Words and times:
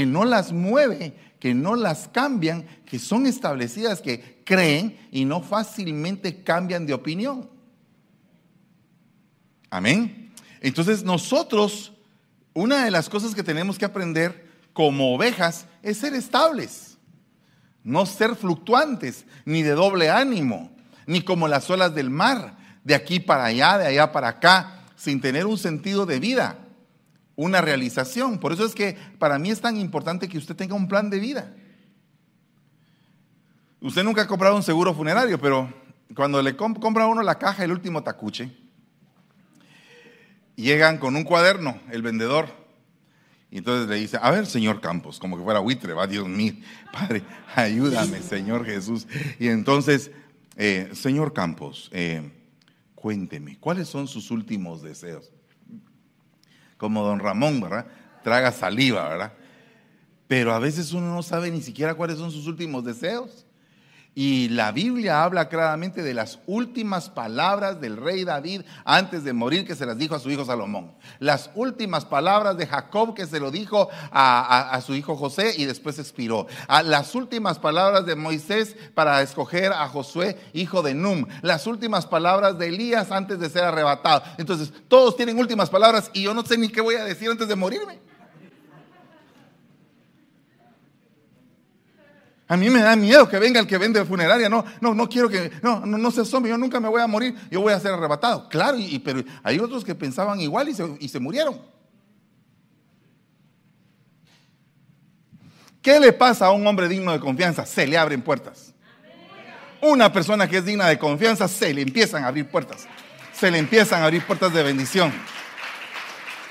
que 0.00 0.06
no 0.06 0.24
las 0.24 0.50
mueve, 0.50 1.12
que 1.38 1.52
no 1.52 1.76
las 1.76 2.08
cambian, 2.08 2.66
que 2.86 2.98
son 2.98 3.26
establecidas, 3.26 4.00
que 4.00 4.40
creen 4.46 4.98
y 5.12 5.26
no 5.26 5.42
fácilmente 5.42 6.42
cambian 6.42 6.86
de 6.86 6.94
opinión. 6.94 7.50
Amén. 9.68 10.32
Entonces 10.62 11.04
nosotros, 11.04 11.92
una 12.54 12.82
de 12.82 12.90
las 12.90 13.10
cosas 13.10 13.34
que 13.34 13.42
tenemos 13.42 13.76
que 13.76 13.84
aprender 13.84 14.48
como 14.72 15.14
ovejas 15.14 15.66
es 15.82 15.98
ser 15.98 16.14
estables, 16.14 16.96
no 17.84 18.06
ser 18.06 18.36
fluctuantes, 18.36 19.26
ni 19.44 19.62
de 19.62 19.72
doble 19.72 20.08
ánimo, 20.08 20.74
ni 21.04 21.20
como 21.20 21.46
las 21.46 21.68
olas 21.68 21.94
del 21.94 22.08
mar, 22.08 22.56
de 22.84 22.94
aquí 22.94 23.20
para 23.20 23.44
allá, 23.44 23.76
de 23.76 23.86
allá 23.88 24.12
para 24.12 24.28
acá, 24.28 24.86
sin 24.96 25.20
tener 25.20 25.44
un 25.44 25.58
sentido 25.58 26.06
de 26.06 26.20
vida, 26.20 26.56
una 27.36 27.60
realización. 27.60 28.38
Por 28.38 28.52
eso 28.52 28.64
es 28.64 28.74
que 28.74 28.96
para 29.18 29.38
mí 29.38 29.50
es 29.50 29.60
tan 29.60 29.76
importante 29.76 30.28
que 30.28 30.38
usted 30.38 30.56
tenga 30.56 30.74
un 30.74 30.88
plan 30.88 31.10
de 31.10 31.18
vida. 31.18 31.54
Usted 33.80 34.04
nunca 34.04 34.22
ha 34.22 34.26
comprado 34.26 34.56
un 34.56 34.62
seguro 34.62 34.94
funerario, 34.94 35.40
pero 35.40 35.72
cuando 36.14 36.42
le 36.42 36.56
compra 36.56 37.06
uno 37.06 37.22
la 37.22 37.38
caja, 37.38 37.64
el 37.64 37.72
último 37.72 38.02
tacuche, 38.02 38.50
llegan 40.54 40.98
con 40.98 41.16
un 41.16 41.24
cuaderno, 41.24 41.80
el 41.90 42.02
vendedor, 42.02 42.60
y 43.50 43.58
entonces 43.58 43.88
le 43.88 43.96
dice, 43.96 44.18
a 44.20 44.30
ver, 44.30 44.46
señor 44.46 44.80
Campos, 44.80 45.18
como 45.18 45.36
que 45.36 45.42
fuera 45.42 45.58
buitre, 45.58 45.92
va, 45.92 46.06
Dios 46.06 46.28
mío, 46.28 46.54
Padre, 46.92 47.22
ayúdame, 47.56 48.22
Señor 48.22 48.64
Jesús. 48.64 49.08
Y 49.40 49.48
entonces, 49.48 50.12
eh, 50.56 50.90
señor 50.92 51.32
Campos, 51.32 51.90
eh, 51.92 52.30
cuénteme, 52.94 53.58
¿cuáles 53.58 53.88
son 53.88 54.06
sus 54.06 54.30
últimos 54.30 54.82
deseos? 54.82 55.32
Como 56.80 57.04
don 57.04 57.20
Ramón, 57.20 57.60
¿verdad? 57.60 57.86
Traga 58.24 58.50
saliva, 58.50 59.06
¿verdad? 59.08 59.34
Pero 60.26 60.54
a 60.54 60.58
veces 60.58 60.92
uno 60.92 61.14
no 61.14 61.22
sabe 61.22 61.50
ni 61.50 61.60
siquiera 61.60 61.94
cuáles 61.94 62.18
son 62.18 62.30
sus 62.30 62.46
últimos 62.46 62.84
deseos. 62.84 63.46
Y 64.22 64.50
la 64.50 64.70
Biblia 64.70 65.24
habla 65.24 65.48
claramente 65.48 66.02
de 66.02 66.12
las 66.12 66.40
últimas 66.44 67.08
palabras 67.08 67.80
del 67.80 67.96
rey 67.96 68.24
David 68.24 68.60
antes 68.84 69.24
de 69.24 69.32
morir 69.32 69.66
que 69.66 69.74
se 69.74 69.86
las 69.86 69.96
dijo 69.96 70.14
a 70.14 70.18
su 70.18 70.30
hijo 70.30 70.44
Salomón. 70.44 70.92
Las 71.20 71.48
últimas 71.54 72.04
palabras 72.04 72.58
de 72.58 72.66
Jacob 72.66 73.14
que 73.14 73.24
se 73.24 73.40
lo 73.40 73.50
dijo 73.50 73.88
a, 74.12 74.78
su 74.84 74.94
hijo 74.94 75.16
José 75.16 75.54
y 75.56 75.64
después 75.64 75.98
expiró. 75.98 76.46
las 76.84 77.14
últimas 77.14 77.58
palabras 77.58 78.04
de 78.04 78.14
Moisés 78.14 78.76
para 78.92 79.22
escoger 79.22 79.72
a 79.72 79.88
Josué, 79.88 80.38
hijo 80.52 80.82
de 80.82 80.92
Num. 80.92 81.24
Las 81.40 81.66
últimas 81.66 82.04
palabras 82.04 82.58
de 82.58 82.66
Elías 82.66 83.10
antes 83.12 83.38
de 83.38 83.48
ser 83.48 83.64
arrebatado. 83.64 84.22
Entonces, 84.36 84.70
todos 84.88 85.16
tienen 85.16 85.38
últimas 85.38 85.70
palabras 85.70 86.10
y 86.12 86.24
yo 86.24 86.34
no 86.34 86.44
sé 86.44 86.58
ni 86.58 86.68
qué 86.68 86.82
voy 86.82 86.96
a 86.96 87.04
decir 87.04 87.30
antes 87.30 87.48
de 87.48 87.56
morirme. 87.56 88.09
A 92.50 92.56
mí 92.56 92.68
me 92.68 92.80
da 92.80 92.96
miedo 92.96 93.28
que 93.28 93.38
venga 93.38 93.60
el 93.60 93.66
que 93.68 93.78
vende 93.78 94.04
funeraria. 94.04 94.48
No, 94.48 94.64
no, 94.80 94.92
no 94.92 95.08
quiero 95.08 95.28
que, 95.28 95.52
no, 95.62 95.86
no, 95.86 95.96
no 95.96 96.10
se 96.10 96.22
asome, 96.22 96.48
yo 96.48 96.58
nunca 96.58 96.80
me 96.80 96.88
voy 96.88 97.00
a 97.00 97.06
morir, 97.06 97.32
yo 97.48 97.60
voy 97.60 97.72
a 97.72 97.78
ser 97.78 97.92
arrebatado. 97.92 98.48
Claro, 98.48 98.76
y, 98.76 98.98
pero 98.98 99.22
hay 99.44 99.60
otros 99.60 99.84
que 99.84 99.94
pensaban 99.94 100.40
igual 100.40 100.68
y 100.68 100.74
se, 100.74 100.96
y 100.98 101.08
se 101.08 101.20
murieron. 101.20 101.60
¿Qué 105.80 106.00
le 106.00 106.12
pasa 106.12 106.46
a 106.46 106.50
un 106.50 106.66
hombre 106.66 106.88
digno 106.88 107.12
de 107.12 107.20
confianza? 107.20 107.64
Se 107.64 107.86
le 107.86 107.96
abren 107.96 108.20
puertas. 108.20 108.74
Una 109.80 110.12
persona 110.12 110.48
que 110.48 110.56
es 110.56 110.64
digna 110.64 110.88
de 110.88 110.98
confianza, 110.98 111.46
se 111.46 111.72
le 111.72 111.82
empiezan 111.82 112.24
a 112.24 112.26
abrir 112.26 112.48
puertas. 112.48 112.88
Se 113.32 113.48
le 113.48 113.58
empiezan 113.58 114.02
a 114.02 114.06
abrir 114.06 114.26
puertas 114.26 114.52
de 114.52 114.64
bendición. 114.64 115.12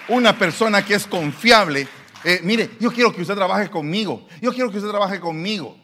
Una 0.08 0.40
persona 0.40 0.86
que 0.86 0.94
es 0.94 1.06
confiable, 1.06 1.90
eh, 2.24 2.40
mire, 2.42 2.70
yo 2.80 2.90
quiero 2.90 3.14
que 3.14 3.22
usted 3.22 3.36
trabaje 3.36 3.70
conmigo. 3.70 4.26
Yo 4.42 4.54
quiero 4.54 4.72
que 4.72 4.78
usted 4.78 4.92
trabaje 4.92 5.20
conmigo 5.20 5.76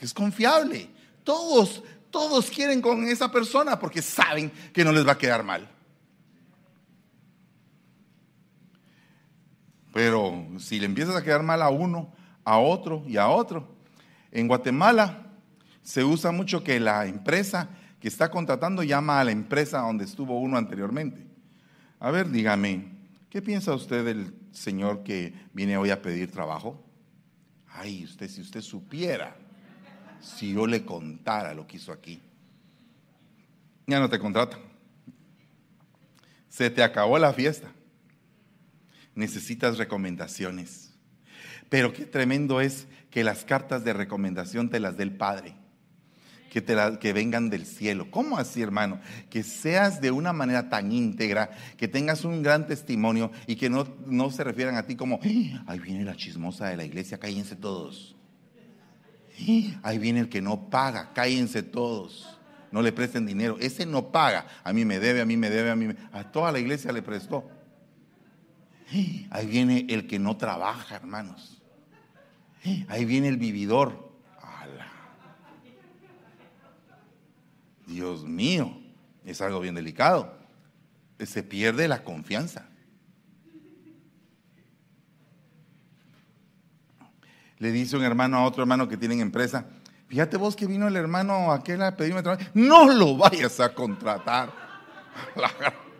es 0.00 0.14
confiable. 0.14 0.88
Todos, 1.24 1.82
todos 2.10 2.50
quieren 2.50 2.80
con 2.80 3.04
esa 3.04 3.30
persona 3.30 3.78
porque 3.78 4.02
saben 4.02 4.50
que 4.72 4.84
no 4.84 4.92
les 4.92 5.06
va 5.06 5.12
a 5.12 5.18
quedar 5.18 5.44
mal. 5.44 5.68
Pero 9.92 10.46
si 10.58 10.78
le 10.78 10.86
empiezas 10.86 11.16
a 11.16 11.22
quedar 11.22 11.42
mal 11.42 11.62
a 11.62 11.70
uno, 11.70 12.12
a 12.44 12.58
otro 12.58 13.02
y 13.06 13.16
a 13.16 13.28
otro, 13.28 13.68
en 14.30 14.46
Guatemala 14.46 15.26
se 15.82 16.04
usa 16.04 16.30
mucho 16.30 16.62
que 16.62 16.78
la 16.78 17.06
empresa 17.06 17.68
que 17.98 18.08
está 18.08 18.30
contratando 18.30 18.82
llama 18.82 19.20
a 19.20 19.24
la 19.24 19.32
empresa 19.32 19.80
donde 19.80 20.04
estuvo 20.04 20.38
uno 20.40 20.56
anteriormente. 20.56 21.26
A 21.98 22.10
ver, 22.10 22.30
dígame, 22.30 22.92
¿qué 23.28 23.42
piensa 23.42 23.74
usted 23.74 24.04
del 24.04 24.34
señor 24.52 25.02
que 25.02 25.34
viene 25.52 25.76
hoy 25.76 25.90
a 25.90 26.00
pedir 26.00 26.30
trabajo? 26.30 26.82
Ay, 27.68 28.04
usted, 28.04 28.28
si 28.28 28.40
usted 28.40 28.62
supiera 28.62 29.36
si 30.20 30.52
yo 30.52 30.66
le 30.66 30.84
contara 30.84 31.54
lo 31.54 31.66
que 31.66 31.76
hizo 31.76 31.92
aquí. 31.92 32.20
Ya 33.86 33.98
no 33.98 34.08
te 34.08 34.18
contrata. 34.18 34.58
Se 36.48 36.70
te 36.70 36.82
acabó 36.82 37.18
la 37.18 37.32
fiesta. 37.32 37.72
Necesitas 39.14 39.78
recomendaciones. 39.78 40.92
Pero 41.68 41.92
qué 41.92 42.04
tremendo 42.04 42.60
es 42.60 42.86
que 43.10 43.24
las 43.24 43.44
cartas 43.44 43.84
de 43.84 43.92
recomendación 43.92 44.70
te 44.70 44.80
las 44.80 44.96
dé 44.96 45.04
el 45.04 45.16
Padre. 45.16 45.54
Que, 46.50 46.60
te 46.60 46.76
que 47.00 47.12
vengan 47.12 47.48
del 47.48 47.64
cielo. 47.64 48.10
¿Cómo 48.10 48.36
así, 48.36 48.60
hermano? 48.60 49.00
Que 49.30 49.44
seas 49.44 50.00
de 50.00 50.10
una 50.10 50.32
manera 50.32 50.68
tan 50.68 50.90
íntegra, 50.90 51.50
que 51.76 51.86
tengas 51.86 52.24
un 52.24 52.42
gran 52.42 52.66
testimonio 52.66 53.30
y 53.46 53.54
que 53.54 53.70
no, 53.70 53.86
no 54.06 54.32
se 54.32 54.42
refieran 54.42 54.76
a 54.76 54.84
ti 54.84 54.96
como, 54.96 55.20
ahí 55.22 55.78
viene 55.78 56.04
la 56.04 56.16
chismosa 56.16 56.66
de 56.66 56.76
la 56.76 56.84
iglesia, 56.84 57.18
cállense 57.18 57.54
todos. 57.54 58.16
Ahí 59.82 59.98
viene 59.98 60.20
el 60.20 60.28
que 60.28 60.42
no 60.42 60.70
paga, 60.70 61.12
cállense 61.12 61.62
todos. 61.62 62.38
No 62.70 62.82
le 62.82 62.92
presten 62.92 63.26
dinero. 63.26 63.56
Ese 63.58 63.84
no 63.84 64.12
paga. 64.12 64.46
A 64.62 64.72
mí 64.72 64.84
me 64.84 65.00
debe, 65.00 65.20
a 65.20 65.26
mí 65.26 65.36
me 65.36 65.50
debe, 65.50 65.70
a 65.70 65.76
mí 65.76 65.88
me... 65.88 65.96
A 66.12 66.30
toda 66.30 66.52
la 66.52 66.58
iglesia 66.58 66.92
le 66.92 67.02
prestó. 67.02 67.50
Ahí 69.30 69.46
viene 69.46 69.86
el 69.88 70.06
que 70.06 70.18
no 70.18 70.36
trabaja, 70.36 70.96
hermanos. 70.96 71.60
Ahí 72.88 73.04
viene 73.04 73.28
el 73.28 73.36
vividor. 73.36 74.10
Dios 77.86 78.24
mío, 78.24 78.80
es 79.24 79.40
algo 79.40 79.58
bien 79.58 79.74
delicado. 79.74 80.38
Se 81.18 81.42
pierde 81.42 81.88
la 81.88 82.04
confianza. 82.04 82.68
Le 87.60 87.70
dice 87.70 87.96
un 87.96 88.02
hermano 88.02 88.38
a 88.38 88.44
otro 88.44 88.62
hermano 88.62 88.88
que 88.88 88.96
tienen 88.96 89.20
empresa, 89.20 89.66
fíjate 90.08 90.36
vos 90.36 90.56
que 90.56 90.66
vino 90.66 90.88
el 90.88 90.96
hermano 90.96 91.52
aquel 91.52 91.82
a 91.82 91.96
pedirme 91.96 92.22
trabajo, 92.22 92.42
no 92.54 92.92
lo 92.92 93.16
vayas 93.16 93.60
a 93.60 93.72
contratar. 93.72 94.52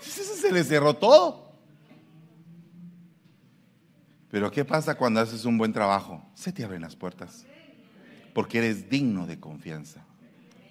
Se 0.40 0.52
le 0.52 0.64
cerró 0.64 0.94
todo. 0.94 1.48
Pero 4.30 4.50
¿qué 4.50 4.64
pasa 4.64 4.94
cuando 4.96 5.20
haces 5.20 5.44
un 5.44 5.58
buen 5.58 5.72
trabajo? 5.72 6.22
Se 6.34 6.52
te 6.52 6.64
abren 6.64 6.82
las 6.82 6.96
puertas. 6.96 7.44
Porque 8.34 8.58
eres 8.58 8.88
digno 8.88 9.26
de 9.26 9.40
confianza. 9.40 10.04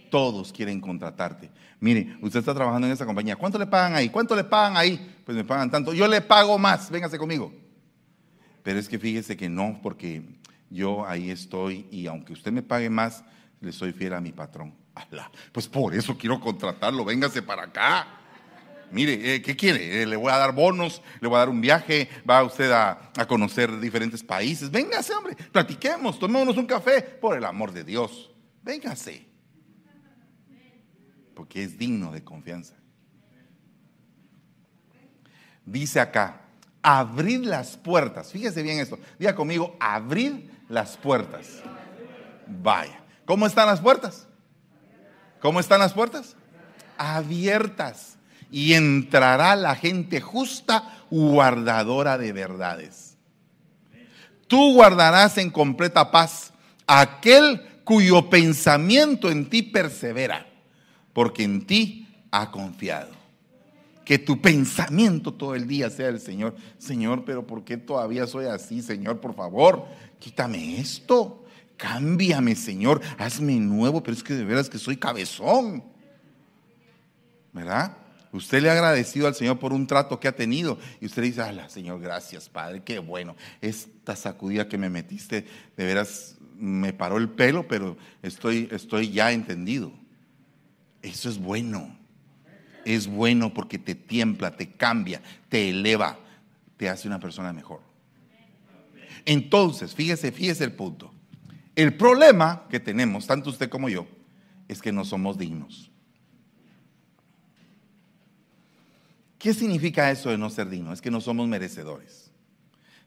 Todos 0.09 0.51
quieren 0.53 0.79
contratarte. 0.79 1.50
Mire, 1.79 2.18
usted 2.22 2.40
está 2.40 2.53
trabajando 2.53 2.88
en 2.88 2.94
esa 2.94 3.06
compañía. 3.06 3.35
¿Cuánto 3.35 3.59
le 3.59 3.68
pagan 3.68 3.95
ahí? 3.95 4.09
¿Cuánto 4.09 4.35
le 4.35 4.44
pagan 4.44 4.78
ahí? 4.78 5.16
Pues 5.25 5.38
me 5.38 5.44
pagan 5.44 5.69
tanto. 5.69 5.94
Yo 5.94 6.07
le 6.07 6.22
pago 6.22 6.57
más. 6.57 6.90
Véngase 6.90 7.18
conmigo. 7.18 7.53
Pero 8.63 8.79
es 8.79 8.90
que 8.90 8.97
fíjese 9.00 9.38
que 9.38 9.47
no, 9.47 9.79
porque 9.81 10.23
yo 10.69 11.07
ahí 11.07 11.29
estoy 11.29 11.88
y 11.91 12.07
aunque 12.07 12.34
usted 12.34 12.51
me 12.51 12.62
pague 12.62 12.90
más, 12.90 13.23
le 13.62 13.72
soy 13.72 13.94
fiel 13.94 14.13
a 14.13 14.22
mi 14.22 14.31
patrón. 14.31 14.73
Pues 15.51 15.68
por 15.68 15.94
eso 15.94 16.18
quiero 16.18 16.39
contratarlo. 16.39 17.06
Véngase 17.06 17.41
para 17.44 17.63
acá. 17.63 18.07
Mire, 18.91 19.35
eh, 19.35 19.41
¿qué 19.41 19.56
quiere? 19.56 20.01
Eh, 20.01 20.06
le 20.06 20.16
voy 20.16 20.31
a 20.31 20.38
dar 20.38 20.53
bonos, 20.53 21.01
le 21.19 21.28
voy 21.28 21.35
a 21.35 21.39
dar 21.39 21.50
un 21.50 21.59
viaje, 21.59 22.10
va 22.27 22.42
usted 22.44 22.71
a, 22.71 23.12
a 23.18 23.27
conocer 23.27 23.80
diferentes 23.81 24.24
países. 24.24 24.71
Véngase, 24.71 25.13
hombre, 25.13 25.36
platiquemos, 25.51 26.18
tomémonos 26.18 26.56
un 26.56 26.65
café, 26.65 27.01
por 27.01 27.38
el 27.38 27.44
amor 27.44 27.74
de 27.74 27.83
Dios. 27.83 28.31
Véngase 28.63 29.27
porque 31.38 31.63
es 31.63 31.78
digno 31.78 32.12
de 32.12 32.24
confianza. 32.24 32.74
Dice 35.63 36.00
acá, 36.00 36.42
abrid 36.81 37.44
las 37.44 37.78
puertas. 37.78 38.31
Fíjese 38.31 38.63
bien 38.63 38.80
esto. 38.80 38.98
Diga 39.19 39.36
conmigo, 39.36 39.78
abrid 39.80 40.50
las 40.68 40.98
puertas. 40.98 41.62
Vaya. 42.48 43.04
¿Cómo 43.25 43.45
están 43.45 43.68
las 43.68 43.81
puertas? 43.81 44.25
¿Cómo 45.39 45.60
están 45.60 45.80
las 45.80 45.94
puertas? 45.94 46.36
Abiertas. 46.98 48.18
Y 48.50 48.74
entrará 48.74 49.56
la 49.56 49.75
gente 49.75 50.22
justa, 50.22 51.04
guardadora 51.12 52.18
de 52.18 52.34
verdades. 52.34 53.16
Tú 54.48 54.74
guardarás 54.74 55.38
en 55.38 55.51
completa 55.51 56.10
paz 56.10 56.51
aquel 56.88 57.84
cuyo 57.84 58.28
pensamiento 58.28 59.30
en 59.30 59.48
ti 59.48 59.62
persevera 59.62 60.48
porque 61.17 61.41
en 61.41 61.65
ti 61.65 62.07
ha 62.29 62.51
confiado. 62.51 63.09
que 64.05 64.19
tu 64.19 64.39
pensamiento 64.39 65.33
todo 65.33 65.55
el 65.55 65.67
día 65.67 65.89
sea 65.89 66.09
el 66.09 66.19
Señor. 66.19 66.55
Señor, 66.77 67.25
pero 67.25 67.47
¿por 67.47 67.63
qué 67.63 67.75
todavía 67.75 68.27
soy 68.27 68.45
así? 68.45 68.83
Señor, 68.83 69.19
por 69.19 69.33
favor, 69.33 69.87
quítame 70.19 70.79
esto. 70.79 71.43
Cámbiame, 71.75 72.55
Señor. 72.55 73.01
Hazme 73.17 73.55
nuevo, 73.55 74.03
pero 74.03 74.15
es 74.15 74.21
que 74.21 74.35
de 74.35 74.45
veras 74.45 74.69
que 74.69 74.77
soy 74.77 74.97
cabezón. 74.97 75.83
¿Verdad? 77.51 77.97
Usted 78.31 78.61
le 78.61 78.69
ha 78.69 78.73
agradecido 78.73 79.25
al 79.25 79.33
Señor 79.33 79.57
por 79.57 79.73
un 79.73 79.87
trato 79.87 80.19
que 80.19 80.27
ha 80.27 80.35
tenido. 80.35 80.77
Y 81.01 81.07
usted 81.07 81.23
dice, 81.23 81.41
ala, 81.41 81.67
Señor, 81.67 81.99
gracias, 81.99 82.47
Padre, 82.47 82.83
qué 82.83 82.99
bueno. 82.99 83.35
Esta 83.59 84.15
sacudida 84.15 84.69
que 84.69 84.77
me 84.77 84.91
metiste, 84.91 85.47
de 85.75 85.83
veras 85.83 86.37
me 86.55 86.93
paró 86.93 87.17
el 87.17 87.29
pelo, 87.29 87.67
pero 87.67 87.97
estoy, 88.21 88.69
estoy 88.71 89.09
ya 89.09 89.31
entendido. 89.31 89.91
Eso 91.01 91.29
es 91.29 91.38
bueno 91.38 91.97
es 92.88 93.07
bueno 93.07 93.53
porque 93.53 93.77
te 93.77 93.95
tiembla, 93.95 94.55
te 94.55 94.71
cambia, 94.71 95.21
te 95.49 95.69
eleva, 95.69 96.17
te 96.77 96.88
hace 96.88 97.07
una 97.07 97.19
persona 97.19 97.51
mejor. 97.51 97.81
Entonces, 99.25 99.94
fíjese, 99.94 100.31
fíjese 100.31 100.63
el 100.63 100.71
punto. 100.71 101.13
El 101.75 101.95
problema 101.95 102.63
que 102.69 102.79
tenemos, 102.79 103.27
tanto 103.27 103.49
usted 103.49 103.69
como 103.69 103.89
yo, 103.89 104.07
es 104.69 104.81
que 104.81 104.94
no 104.94 105.03
somos 105.03 105.38
dignos. 105.38 105.91
¿Qué 109.38 109.53
significa 109.53 110.09
eso 110.09 110.29
de 110.29 110.38
no 110.38 110.50
ser 110.50 110.69
digno? 110.69 110.93
Es 110.93 111.01
que 111.01 111.11
no 111.11 111.19
somos 111.19 111.45
merecedores. 111.47 112.31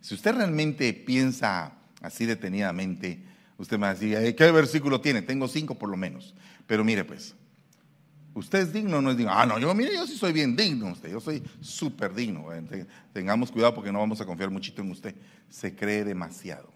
Si 0.02 0.14
usted 0.14 0.34
realmente 0.34 0.92
piensa 0.92 1.72
así 2.02 2.26
detenidamente, 2.26 3.22
usted 3.56 3.78
me 3.78 3.86
va 3.86 3.90
a 3.90 3.94
decir, 3.94 4.36
¿qué 4.36 4.50
versículo 4.50 5.00
tiene? 5.00 5.22
Tengo 5.22 5.48
cinco 5.48 5.76
por 5.76 5.88
lo 5.88 5.96
menos. 5.96 6.34
Pero 6.66 6.84
mire 6.84 7.04
pues, 7.04 7.34
¿Usted 8.32 8.60
es 8.60 8.72
digno 8.72 8.98
o 8.98 9.00
no 9.00 9.10
es 9.10 9.16
digno? 9.16 9.32
Ah, 9.32 9.44
no, 9.44 9.58
yo 9.58 9.74
mire, 9.74 9.94
yo 9.94 10.06
sí 10.06 10.16
soy 10.16 10.32
bien 10.32 10.54
digno 10.54 10.92
usted, 10.92 11.10
yo 11.10 11.20
soy 11.20 11.42
súper 11.60 12.14
digno. 12.14 12.46
Tengamos 13.12 13.50
cuidado 13.50 13.74
porque 13.74 13.90
no 13.90 13.98
vamos 13.98 14.20
a 14.20 14.24
confiar 14.24 14.50
muchito 14.50 14.82
en 14.82 14.90
usted. 14.90 15.14
Se 15.48 15.74
cree 15.74 16.04
demasiado. 16.04 16.70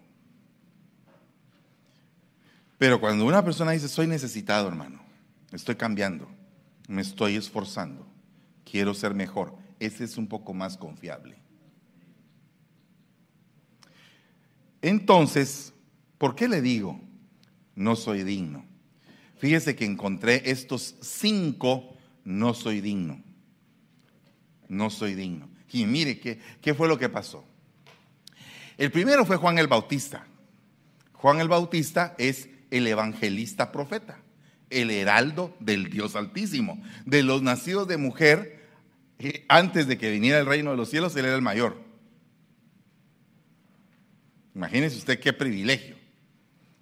Pero 2.77 2.99
cuando 2.99 3.25
una 3.25 3.43
persona 3.43 3.71
dice, 3.71 3.87
soy 3.87 4.05
necesitado, 4.05 4.67
hermano, 4.67 4.99
estoy 5.53 5.75
cambiando, 5.75 6.27
me 6.89 7.01
estoy 7.01 7.37
esforzando, 7.37 8.05
quiero 8.69 8.93
ser 8.93 9.13
mejor, 9.13 9.55
ese 9.79 10.03
es 10.03 10.17
un 10.17 10.27
poco 10.27 10.53
más 10.53 10.75
confiable. 10.75 11.37
Entonces, 14.81 15.73
¿por 16.17 16.35
qué 16.35 16.49
le 16.49 16.61
digo, 16.61 16.99
no 17.75 17.95
soy 17.95 18.23
digno? 18.23 18.65
Fíjese 19.45 19.75
que 19.75 19.85
encontré 19.85 20.41
estos 20.49 20.95
cinco, 21.01 21.95
no 22.23 22.55
soy 22.55 22.81
digno. 22.81 23.21
No 24.67 24.89
soy 24.89 25.13
digno. 25.13 25.47
Y 25.71 25.85
mire 25.85 26.19
qué, 26.19 26.39
qué 26.63 26.73
fue 26.73 26.87
lo 26.87 26.97
que 26.97 27.09
pasó. 27.09 27.45
El 28.75 28.91
primero 28.91 29.23
fue 29.23 29.37
Juan 29.37 29.59
el 29.59 29.67
Bautista. 29.67 30.25
Juan 31.13 31.41
el 31.41 31.47
Bautista 31.47 32.15
es 32.17 32.49
el 32.71 32.87
evangelista 32.87 33.71
profeta, 33.71 34.17
el 34.71 34.89
heraldo 34.89 35.55
del 35.59 35.91
Dios 35.91 36.15
Altísimo. 36.15 36.81
De 37.05 37.21
los 37.21 37.43
nacidos 37.43 37.87
de 37.87 37.97
mujer, 37.97 38.67
eh, 39.19 39.45
antes 39.47 39.85
de 39.85 39.99
que 39.99 40.09
viniera 40.09 40.39
el 40.39 40.47
reino 40.47 40.71
de 40.71 40.77
los 40.77 40.89
cielos, 40.89 41.15
él 41.17 41.25
era 41.25 41.35
el 41.35 41.43
mayor. 41.43 41.77
Imagínese 44.55 44.97
usted 44.97 45.19
qué 45.19 45.33
privilegio. 45.33 45.94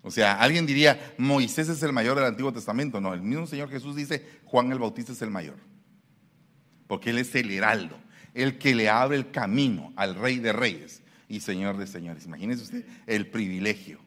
O 0.03 0.11
sea, 0.11 0.33
alguien 0.33 0.65
diría, 0.65 1.15
Moisés 1.17 1.69
es 1.69 1.81
el 1.81 1.94
mayor 1.94 2.17
del 2.17 2.25
Antiguo 2.25 2.51
Testamento. 2.51 3.00
No, 3.00 3.13
el 3.13 3.21
mismo 3.21 3.47
Señor 3.47 3.69
Jesús 3.69 3.95
dice, 3.95 4.23
Juan 4.44 4.71
el 4.71 4.79
Bautista 4.79 5.13
es 5.13 5.21
el 5.21 5.31
mayor. 5.31 5.55
Porque 6.88 7.11
Él 7.11 7.19
es 7.19 7.33
el 7.35 7.50
heraldo, 7.50 7.97
el 8.33 8.57
que 8.57 8.75
le 8.75 8.89
abre 8.89 9.15
el 9.15 9.31
camino 9.31 9.94
al 9.95 10.15
Rey 10.15 10.39
de 10.39 10.51
Reyes 10.51 11.01
y 11.29 11.39
Señor 11.39 11.77
de 11.77 11.88
Señores. 11.88 12.25
Imagínese 12.25 12.63
usted 12.63 12.85
el 13.07 13.27
privilegio. 13.27 14.00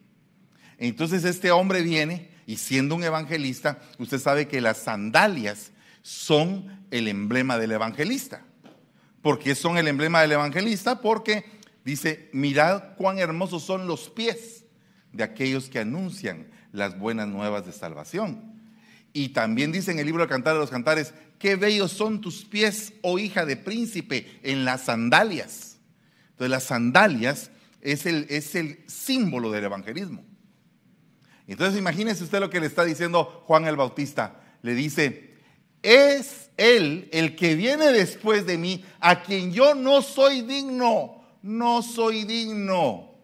Entonces 0.77 1.25
este 1.25 1.49
hombre 1.49 1.81
viene 1.81 2.29
y 2.45 2.57
siendo 2.57 2.93
un 2.93 3.03
evangelista, 3.03 3.79
usted 3.97 4.19
sabe 4.19 4.47
que 4.47 4.61
las 4.61 4.77
sandalias 4.77 5.71
son 6.03 6.85
el 6.91 7.07
emblema 7.07 7.57
del 7.57 7.71
evangelista. 7.71 8.45
¿Por 9.23 9.39
qué 9.39 9.55
son 9.55 9.79
el 9.79 9.87
emblema 9.87 10.21
del 10.21 10.33
evangelista? 10.33 11.01
Porque 11.01 11.43
dice, 11.83 12.29
mirad 12.33 12.95
cuán 12.97 13.17
hermosos 13.17 13.63
son 13.63 13.87
los 13.87 14.11
pies 14.11 14.56
de 15.17 15.23
aquellos 15.23 15.67
que 15.67 15.79
anuncian 15.79 16.47
las 16.71 16.97
buenas 16.97 17.27
nuevas 17.27 17.65
de 17.65 17.73
salvación. 17.73 18.53
Y 19.11 19.29
también 19.29 19.71
dice 19.71 19.91
en 19.91 19.99
el 19.99 20.05
libro 20.05 20.21
de 20.21 20.29
Cantar 20.29 20.53
de 20.53 20.59
los 20.59 20.69
Cantares, 20.69 21.13
qué 21.39 21.55
bellos 21.55 21.91
son 21.91 22.21
tus 22.21 22.45
pies, 22.45 22.93
oh 23.01 23.17
hija 23.17 23.45
de 23.45 23.57
príncipe, 23.57 24.39
en 24.43 24.63
las 24.63 24.81
sandalias. 24.81 25.79
Entonces 26.29 26.51
las 26.51 26.63
sandalias 26.63 27.49
es 27.81 28.05
el, 28.05 28.27
es 28.29 28.53
el 28.53 28.83
símbolo 28.85 29.51
del 29.51 29.63
evangelismo. 29.63 30.23
Entonces 31.47 31.79
imagínese 31.79 32.23
usted 32.23 32.39
lo 32.39 32.51
que 32.51 32.59
le 32.59 32.67
está 32.67 32.85
diciendo 32.85 33.43
Juan 33.47 33.65
el 33.65 33.75
Bautista. 33.75 34.39
Le 34.61 34.75
dice, 34.75 35.33
es 35.81 36.51
él 36.57 37.09
el 37.11 37.35
que 37.35 37.55
viene 37.55 37.91
después 37.91 38.45
de 38.45 38.59
mí, 38.59 38.85
a 38.99 39.23
quien 39.23 39.51
yo 39.51 39.73
no 39.73 40.03
soy 40.03 40.41
digno, 40.41 41.23
no 41.41 41.81
soy 41.81 42.23
digno 42.23 43.16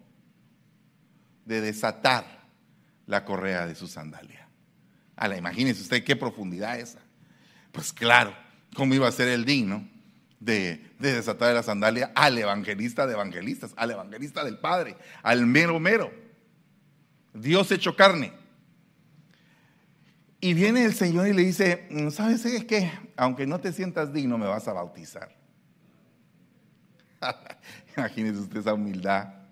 de 1.45 1.61
desatar 1.61 2.25
la 3.05 3.25
correa 3.25 3.67
de 3.67 3.75
su 3.75 3.87
sandalia. 3.87 4.47
A 5.15 5.27
la 5.27 5.37
imagínese 5.37 5.81
usted 5.81 6.03
qué 6.03 6.15
profundidad 6.15 6.79
esa. 6.79 6.99
Pues 7.71 7.93
claro, 7.93 8.35
¿cómo 8.75 8.93
iba 8.93 9.07
a 9.07 9.11
ser 9.11 9.27
el 9.27 9.45
digno 9.45 9.87
de, 10.39 10.91
de, 10.99 11.13
desatar 11.13 11.53
la 11.53 11.63
sandalia 11.63 12.11
al 12.15 12.37
evangelista 12.37 13.07
de 13.07 13.13
evangelistas, 13.13 13.73
al 13.75 13.91
evangelista 13.91 14.43
del 14.43 14.57
Padre, 14.57 14.95
al 15.21 15.45
mero 15.45 15.79
mero? 15.79 16.11
Dios 17.33 17.71
hecho 17.71 17.95
carne. 17.95 18.33
Y 20.39 20.53
viene 20.53 20.83
el 20.83 20.93
Señor 20.93 21.27
y 21.27 21.33
le 21.33 21.43
dice, 21.43 21.87
¿sabes 22.11 22.43
qué? 22.65 22.91
Aunque 23.15 23.47
no 23.47 23.59
te 23.59 23.71
sientas 23.71 24.11
digno, 24.11 24.37
me 24.37 24.45
vas 24.45 24.67
a 24.67 24.73
bautizar. 24.73 25.33
Imagínese 27.97 28.39
usted 28.39 28.57
esa 28.57 28.73
humildad. 28.73 29.42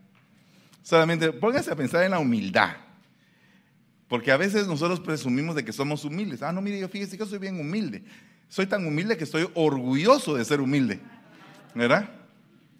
Solamente 0.81 1.31
póngase 1.31 1.71
a 1.71 1.75
pensar 1.75 2.03
en 2.03 2.11
la 2.11 2.19
humildad. 2.19 2.75
Porque 4.07 4.31
a 4.31 4.37
veces 4.37 4.67
nosotros 4.67 4.99
presumimos 4.99 5.55
de 5.55 5.63
que 5.63 5.71
somos 5.71 6.03
humildes. 6.03 6.41
Ah, 6.41 6.51
no, 6.51 6.61
mire, 6.61 6.79
yo 6.79 6.89
fíjese 6.89 7.17
que 7.17 7.25
soy 7.25 7.39
bien 7.39 7.59
humilde. 7.59 8.03
Soy 8.49 8.65
tan 8.65 8.85
humilde 8.85 9.15
que 9.15 9.23
estoy 9.23 9.49
orgulloso 9.53 10.35
de 10.35 10.43
ser 10.43 10.59
humilde. 10.59 10.99
¿Verdad? 11.73 12.09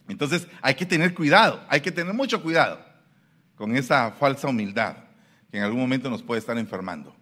Entonces 0.09 0.47
hay 0.61 0.75
que 0.75 0.85
tener 0.85 1.13
cuidado, 1.13 1.63
hay 1.69 1.79
que 1.79 1.91
tener 1.91 2.13
mucho 2.13 2.41
cuidado 2.41 2.83
con 3.55 3.75
esa 3.75 4.11
falsa 4.11 4.49
humildad 4.49 4.97
que 5.49 5.57
en 5.57 5.63
algún 5.63 5.79
momento 5.79 6.09
nos 6.09 6.21
puede 6.21 6.39
estar 6.39 6.57
enfermando. 6.57 7.15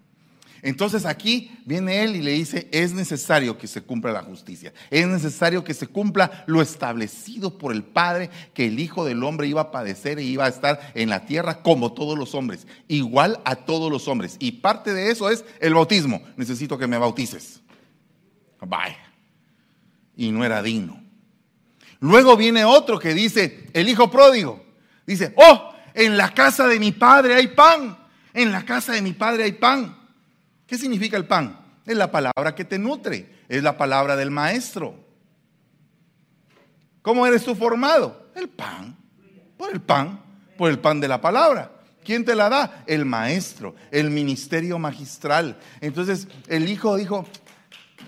Entonces 0.61 1.05
aquí 1.05 1.51
viene 1.65 2.03
él 2.03 2.15
y 2.15 2.21
le 2.21 2.31
dice, 2.31 2.67
es 2.71 2.93
necesario 2.93 3.57
que 3.57 3.67
se 3.67 3.81
cumpla 3.81 4.11
la 4.11 4.23
justicia, 4.23 4.73
es 4.89 5.07
necesario 5.07 5.63
que 5.63 5.73
se 5.73 5.87
cumpla 5.87 6.43
lo 6.47 6.61
establecido 6.61 7.57
por 7.57 7.73
el 7.73 7.83
Padre, 7.83 8.29
que 8.53 8.65
el 8.65 8.79
Hijo 8.79 9.05
del 9.05 9.23
Hombre 9.23 9.47
iba 9.47 9.61
a 9.61 9.71
padecer 9.71 10.19
e 10.19 10.23
iba 10.23 10.45
a 10.45 10.49
estar 10.49 10.91
en 10.95 11.09
la 11.09 11.25
tierra 11.25 11.61
como 11.61 11.93
todos 11.93 12.17
los 12.17 12.35
hombres, 12.35 12.67
igual 12.87 13.39
a 13.45 13.55
todos 13.55 13.91
los 13.91 14.07
hombres. 14.07 14.35
Y 14.39 14.53
parte 14.53 14.93
de 14.93 15.11
eso 15.11 15.29
es 15.29 15.45
el 15.59 15.73
bautismo. 15.73 16.21
Necesito 16.35 16.77
que 16.77 16.87
me 16.87 16.97
bautices. 16.97 17.61
Bye. 18.61 18.97
Y 20.15 20.31
no 20.31 20.43
era 20.43 20.61
digno. 20.61 21.01
Luego 21.99 22.37
viene 22.37 22.65
otro 22.65 22.99
que 22.99 23.13
dice, 23.13 23.69
el 23.73 23.89
Hijo 23.89 24.09
pródigo, 24.09 24.63
dice, 25.05 25.33
oh, 25.35 25.73
en 25.93 26.17
la 26.17 26.33
casa 26.33 26.67
de 26.67 26.79
mi 26.79 26.91
Padre 26.91 27.35
hay 27.35 27.47
pan, 27.47 27.97
en 28.33 28.51
la 28.51 28.63
casa 28.63 28.93
de 28.93 29.01
mi 29.01 29.13
Padre 29.13 29.43
hay 29.43 29.53
pan. 29.53 29.98
¿Qué 30.69 30.77
significa 30.77 31.17
el 31.17 31.25
pan? 31.25 31.57
Es 31.83 31.97
la 31.97 32.11
palabra 32.11 32.53
que 32.53 32.63
te 32.63 32.77
nutre, 32.77 33.27
es 33.49 33.63
la 33.63 33.75
palabra 33.75 34.15
del 34.15 34.29
maestro. 34.29 34.93
¿Cómo 37.01 37.25
eres 37.25 37.43
tú 37.43 37.55
formado? 37.55 38.29
El 38.35 38.49
pan, 38.49 38.95
por 39.57 39.71
el 39.71 39.81
pan, 39.81 40.21
por 40.55 40.69
el 40.69 40.77
pan 40.77 40.99
de 40.99 41.07
la 41.07 41.19
palabra. 41.19 41.71
¿Quién 42.03 42.23
te 42.23 42.35
la 42.35 42.49
da? 42.49 42.83
El 42.85 43.03
maestro, 43.05 43.73
el 43.89 44.11
ministerio 44.11 44.77
magistral. 44.77 45.57
Entonces 45.81 46.27
el 46.47 46.69
hijo 46.69 46.97
dijo, 46.97 47.25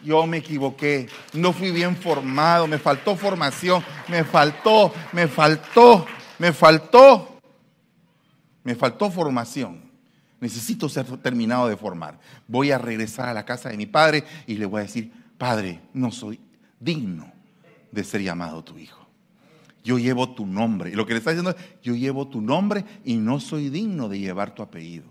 yo 0.03 0.27
me 0.27 0.37
equivoqué, 0.37 1.09
no 1.33 1.53
fui 1.53 1.71
bien 1.71 1.95
formado, 1.95 2.67
me 2.67 2.77
faltó 2.77 3.15
formación, 3.15 3.83
me 4.07 4.23
faltó, 4.23 4.93
me 5.13 5.27
faltó, 5.27 6.05
me 6.37 6.53
faltó, 6.53 7.39
me 8.63 8.75
faltó 8.75 9.09
formación. 9.09 9.90
Necesito 10.41 10.89
ser 10.89 11.05
terminado 11.17 11.69
de 11.69 11.77
formar. 11.77 12.19
Voy 12.47 12.71
a 12.71 12.77
regresar 12.77 13.29
a 13.29 13.33
la 13.33 13.45
casa 13.45 13.69
de 13.69 13.77
mi 13.77 13.85
padre 13.85 14.25
y 14.47 14.55
le 14.55 14.65
voy 14.65 14.79
a 14.79 14.83
decir, 14.83 15.11
Padre, 15.41 15.79
no 15.95 16.11
soy 16.11 16.39
digno 16.79 17.33
de 17.91 18.03
ser 18.03 18.21
llamado 18.21 18.63
tu 18.63 18.77
hijo. 18.77 19.07
Yo 19.83 19.97
llevo 19.97 20.35
tu 20.35 20.45
nombre. 20.45 20.91
Y 20.91 20.93
lo 20.93 21.03
que 21.07 21.13
le 21.13 21.17
está 21.17 21.31
diciendo 21.31 21.49
es, 21.49 21.55
yo 21.81 21.95
llevo 21.95 22.27
tu 22.27 22.41
nombre 22.41 22.85
y 23.03 23.15
no 23.15 23.39
soy 23.39 23.69
digno 23.69 24.07
de 24.07 24.19
llevar 24.19 24.53
tu 24.53 24.61
apellido. 24.61 25.05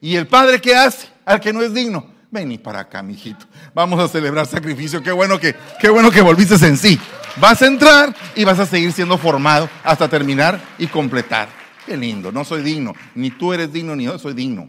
¿Y 0.00 0.16
el 0.16 0.26
padre 0.26 0.62
qué 0.62 0.74
hace 0.74 1.08
al 1.26 1.40
que 1.40 1.52
no 1.52 1.60
es 1.60 1.74
digno? 1.74 2.10
Vení 2.30 2.56
para 2.56 2.80
acá, 2.80 3.02
mijito. 3.02 3.44
Vamos 3.74 4.00
a 4.00 4.08
celebrar 4.08 4.46
sacrificio. 4.46 5.02
Qué 5.02 5.12
bueno 5.12 5.38
que, 5.38 5.54
qué 5.78 5.90
bueno 5.90 6.10
que 6.10 6.22
volviste 6.22 6.54
en 6.66 6.78
sí. 6.78 6.98
Vas 7.36 7.60
a 7.60 7.66
entrar 7.66 8.16
y 8.34 8.44
vas 8.44 8.58
a 8.58 8.64
seguir 8.64 8.92
siendo 8.92 9.18
formado 9.18 9.68
hasta 9.84 10.08
terminar 10.08 10.58
y 10.78 10.86
completar. 10.86 11.65
Qué 11.86 11.96
lindo. 11.96 12.32
No 12.32 12.44
soy 12.44 12.62
digno. 12.62 12.92
Ni 13.14 13.30
tú 13.30 13.52
eres 13.52 13.72
digno, 13.72 13.96
ni 13.96 14.04
yo 14.04 14.18
soy 14.18 14.34
digno. 14.34 14.68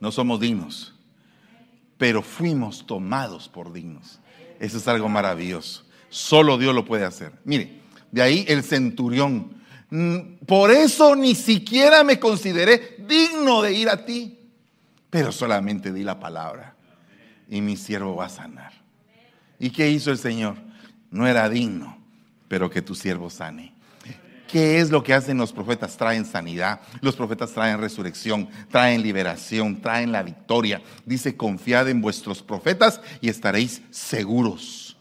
No 0.00 0.10
somos 0.10 0.40
dignos. 0.40 0.94
Pero 1.98 2.22
fuimos 2.22 2.86
tomados 2.86 3.48
por 3.48 3.72
dignos. 3.72 4.18
Eso 4.58 4.78
es 4.78 4.88
algo 4.88 5.08
maravilloso. 5.08 5.84
Solo 6.08 6.58
Dios 6.58 6.74
lo 6.74 6.84
puede 6.84 7.04
hacer. 7.04 7.32
Mire, 7.44 7.80
de 8.10 8.22
ahí 8.22 8.44
el 8.48 8.64
centurión. 8.64 9.54
Mm, 9.90 10.44
por 10.46 10.70
eso 10.70 11.14
ni 11.14 11.34
siquiera 11.34 12.02
me 12.02 12.18
consideré 12.18 12.96
digno 13.06 13.62
de 13.62 13.72
ir 13.72 13.88
a 13.88 14.04
ti 14.04 14.36
pero 15.16 15.32
solamente 15.32 15.94
di 15.94 16.02
la 16.02 16.20
palabra 16.20 16.76
y 17.48 17.62
mi 17.62 17.78
siervo 17.78 18.16
va 18.16 18.26
a 18.26 18.28
sanar. 18.28 18.72
¿Y 19.58 19.70
qué 19.70 19.90
hizo 19.90 20.10
el 20.10 20.18
Señor? 20.18 20.56
No 21.10 21.26
era 21.26 21.48
digno, 21.48 21.96
pero 22.48 22.68
que 22.68 22.82
tu 22.82 22.94
siervo 22.94 23.30
sane. 23.30 23.72
¿Qué 24.48 24.78
es 24.78 24.90
lo 24.90 25.02
que 25.02 25.12
hacen 25.12 25.38
los 25.38 25.52
profetas? 25.52 25.96
Traen 25.96 26.24
sanidad, 26.24 26.80
los 27.00 27.16
profetas 27.16 27.50
traen 27.52 27.80
resurrección, 27.80 28.48
traen 28.70 29.02
liberación, 29.02 29.80
traen 29.80 30.12
la 30.12 30.22
victoria. 30.22 30.82
Dice, 31.04 31.36
confiad 31.36 31.88
en 31.88 32.00
vuestros 32.00 32.42
profetas 32.42 33.00
y 33.20 33.28
estaréis 33.28 33.82
seguros, 33.90 34.96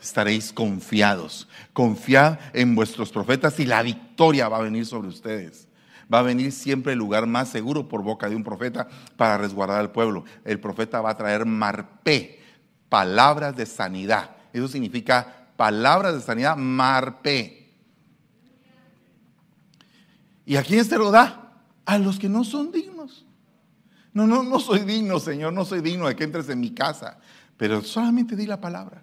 estaréis 0.00 0.52
confiados. 0.52 1.48
Confiad 1.72 2.38
en 2.52 2.74
vuestros 2.74 3.10
profetas 3.10 3.58
y 3.58 3.66
la 3.66 3.82
victoria 3.82 4.48
va 4.48 4.58
a 4.58 4.62
venir 4.62 4.86
sobre 4.86 5.08
ustedes 5.08 5.68
va 6.12 6.18
a 6.18 6.22
venir 6.22 6.52
siempre 6.52 6.92
el 6.92 6.98
lugar 6.98 7.26
más 7.26 7.48
seguro 7.48 7.88
por 7.88 8.02
boca 8.02 8.28
de 8.28 8.36
un 8.36 8.44
profeta 8.44 8.88
para 9.16 9.38
resguardar 9.38 9.80
al 9.80 9.92
pueblo. 9.92 10.24
El 10.44 10.60
profeta 10.60 11.00
va 11.00 11.10
a 11.10 11.16
traer 11.16 11.46
marpé, 11.46 12.40
palabras 12.88 13.56
de 13.56 13.66
sanidad. 13.66 14.30
Eso 14.52 14.68
significa 14.68 15.48
palabras 15.56 16.14
de 16.14 16.20
sanidad, 16.20 16.56
marpé. 16.56 17.63
¿Y 20.46 20.56
a 20.56 20.62
quién 20.62 20.84
se 20.84 20.98
lo 20.98 21.10
da? 21.10 21.52
A 21.84 21.98
los 21.98 22.18
que 22.18 22.28
no 22.28 22.44
son 22.44 22.70
dignos. 22.70 23.24
No, 24.12 24.26
no, 24.26 24.42
no 24.42 24.60
soy 24.60 24.80
digno, 24.80 25.18
Señor, 25.18 25.52
no 25.52 25.64
soy 25.64 25.80
digno 25.80 26.06
de 26.06 26.14
que 26.14 26.24
entres 26.24 26.48
en 26.48 26.60
mi 26.60 26.70
casa, 26.70 27.18
pero 27.56 27.82
solamente 27.82 28.36
di 28.36 28.46
la 28.46 28.60
palabra. 28.60 29.02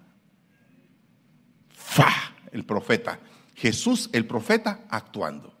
Fa, 1.68 2.10
el 2.50 2.64
profeta. 2.64 3.18
Jesús, 3.54 4.08
el 4.12 4.26
profeta, 4.26 4.80
actuando. 4.88 5.54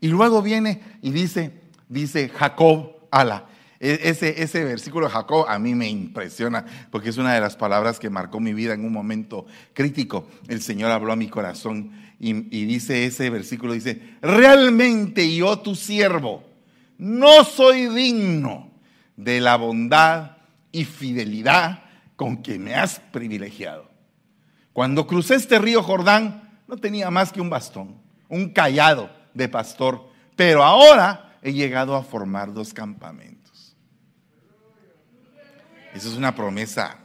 Y 0.00 0.08
luego 0.08 0.42
viene 0.42 0.98
y 1.00 1.10
dice, 1.10 1.62
dice 1.88 2.28
Jacob, 2.28 3.08
ala. 3.10 3.46
E, 3.80 4.00
ese, 4.04 4.42
ese 4.42 4.64
versículo 4.64 5.06
de 5.06 5.12
Jacob 5.12 5.46
a 5.48 5.58
mí 5.58 5.74
me 5.74 5.88
impresiona 5.88 6.64
porque 6.90 7.10
es 7.10 7.18
una 7.18 7.34
de 7.34 7.40
las 7.40 7.56
palabras 7.56 7.98
que 7.98 8.10
marcó 8.10 8.40
mi 8.40 8.54
vida 8.54 8.74
en 8.74 8.84
un 8.84 8.92
momento 8.92 9.46
crítico. 9.72 10.28
El 10.48 10.62
Señor 10.62 10.90
habló 10.90 11.12
a 11.12 11.16
mi 11.16 11.28
corazón 11.28 11.92
y, 12.18 12.30
y 12.56 12.64
dice 12.64 13.04
ese 13.04 13.30
versículo, 13.30 13.72
dice, 13.72 14.00
realmente 14.22 15.34
yo 15.34 15.58
tu 15.58 15.74
siervo 15.74 16.44
no 16.98 17.44
soy 17.44 17.88
digno 17.88 18.70
de 19.16 19.40
la 19.40 19.56
bondad 19.56 20.38
y 20.72 20.84
fidelidad 20.84 21.82
con 22.16 22.42
que 22.42 22.58
me 22.58 22.74
has 22.74 23.00
privilegiado. 23.00 23.90
Cuando 24.72 25.06
crucé 25.06 25.34
este 25.34 25.58
río 25.58 25.82
Jordán, 25.82 26.60
no 26.66 26.76
tenía 26.76 27.10
más 27.10 27.32
que 27.32 27.40
un 27.40 27.50
bastón, 27.50 27.96
un 28.28 28.50
callado 28.50 29.10
de 29.34 29.48
pastor, 29.48 30.08
pero 30.34 30.64
ahora 30.64 31.38
he 31.42 31.52
llegado 31.52 31.94
a 31.94 32.02
formar 32.02 32.52
dos 32.52 32.72
campamentos. 32.74 33.45
Esa 35.96 36.08
es 36.08 36.14
una 36.14 36.34
promesa 36.34 36.98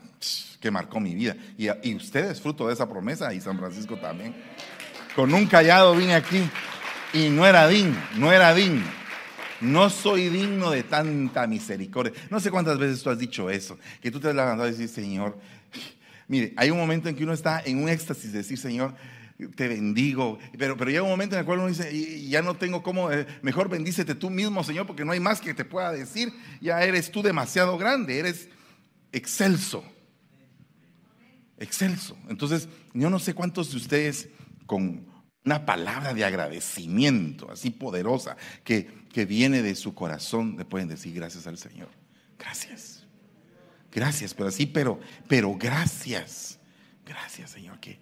que 0.59 0.69
marcó 0.69 0.99
mi 0.99 1.15
vida. 1.15 1.37
Y, 1.57 1.95
usted 1.95 2.29
es 2.31 2.41
fruto 2.41 2.67
de 2.67 2.73
esa 2.73 2.89
promesa 2.89 3.33
y 3.33 3.39
San 3.39 3.57
Francisco 3.57 3.97
también. 3.97 4.35
Con 5.15 5.33
un 5.33 5.45
callado 5.45 5.95
vine 5.95 6.13
aquí 6.13 6.41
y 7.13 7.29
no 7.29 7.45
era 7.45 7.69
digno, 7.69 7.97
no 8.17 8.33
era 8.33 8.53
digno. 8.53 8.85
No 9.61 9.89
soy 9.89 10.27
digno 10.27 10.71
de 10.71 10.83
tanta 10.83 11.47
misericordia. 11.47 12.11
No 12.29 12.41
sé 12.41 12.51
cuántas 12.51 12.77
veces 12.77 13.01
tú 13.01 13.09
has 13.09 13.17
dicho 13.17 13.49
eso, 13.49 13.77
que 14.01 14.11
tú 14.11 14.19
te 14.19 14.27
has 14.27 14.35
levantado 14.35 14.67
y 14.67 14.71
dices, 14.71 14.91
Señor, 14.91 15.37
mire, 16.27 16.53
hay 16.57 16.69
un 16.69 16.77
momento 16.77 17.07
en 17.07 17.15
que 17.15 17.23
uno 17.23 17.33
está 17.33 17.61
en 17.63 17.81
un 17.81 17.87
éxtasis 17.87 18.33
de 18.33 18.39
decir, 18.39 18.57
Señor, 18.57 18.93
te 19.55 19.69
bendigo. 19.69 20.37
Pero, 20.57 20.75
pero 20.75 20.91
llega 20.91 21.03
un 21.03 21.09
momento 21.09 21.35
en 21.35 21.39
el 21.39 21.45
cual 21.45 21.59
uno 21.59 21.69
dice, 21.69 22.27
ya 22.27 22.41
no 22.41 22.55
tengo 22.55 22.83
cómo, 22.83 23.09
eh, 23.09 23.25
mejor 23.41 23.69
bendícete 23.69 24.15
tú 24.15 24.29
mismo, 24.29 24.63
Señor, 24.65 24.85
porque 24.85 25.05
no 25.05 25.13
hay 25.13 25.21
más 25.21 25.39
que 25.39 25.53
te 25.53 25.63
pueda 25.63 25.93
decir. 25.93 26.33
Ya 26.59 26.83
eres 26.83 27.09
tú 27.09 27.21
demasiado 27.21 27.77
grande, 27.77 28.19
eres 28.19 28.49
excelso. 29.11 29.83
Excelso. 31.57 32.17
Entonces, 32.27 32.67
yo 32.93 33.09
no 33.09 33.19
sé 33.19 33.33
cuántos 33.33 33.71
de 33.71 33.77
ustedes 33.77 34.29
con 34.65 35.05
una 35.45 35.65
palabra 35.65 36.13
de 36.13 36.23
agradecimiento 36.23 37.51
así 37.51 37.71
poderosa 37.71 38.37
que, 38.63 38.89
que 39.11 39.25
viene 39.25 39.61
de 39.61 39.75
su 39.75 39.93
corazón 39.93 40.55
le 40.57 40.65
pueden 40.65 40.87
decir 40.87 41.13
gracias 41.13 41.47
al 41.47 41.57
Señor. 41.57 41.89
Gracias. 42.37 43.05
Gracias, 43.91 44.33
pero 44.33 44.49
así, 44.49 44.65
pero, 44.65 44.99
pero 45.27 45.55
gracias. 45.55 46.59
Gracias, 47.05 47.51
Señor, 47.51 47.79
que 47.79 47.99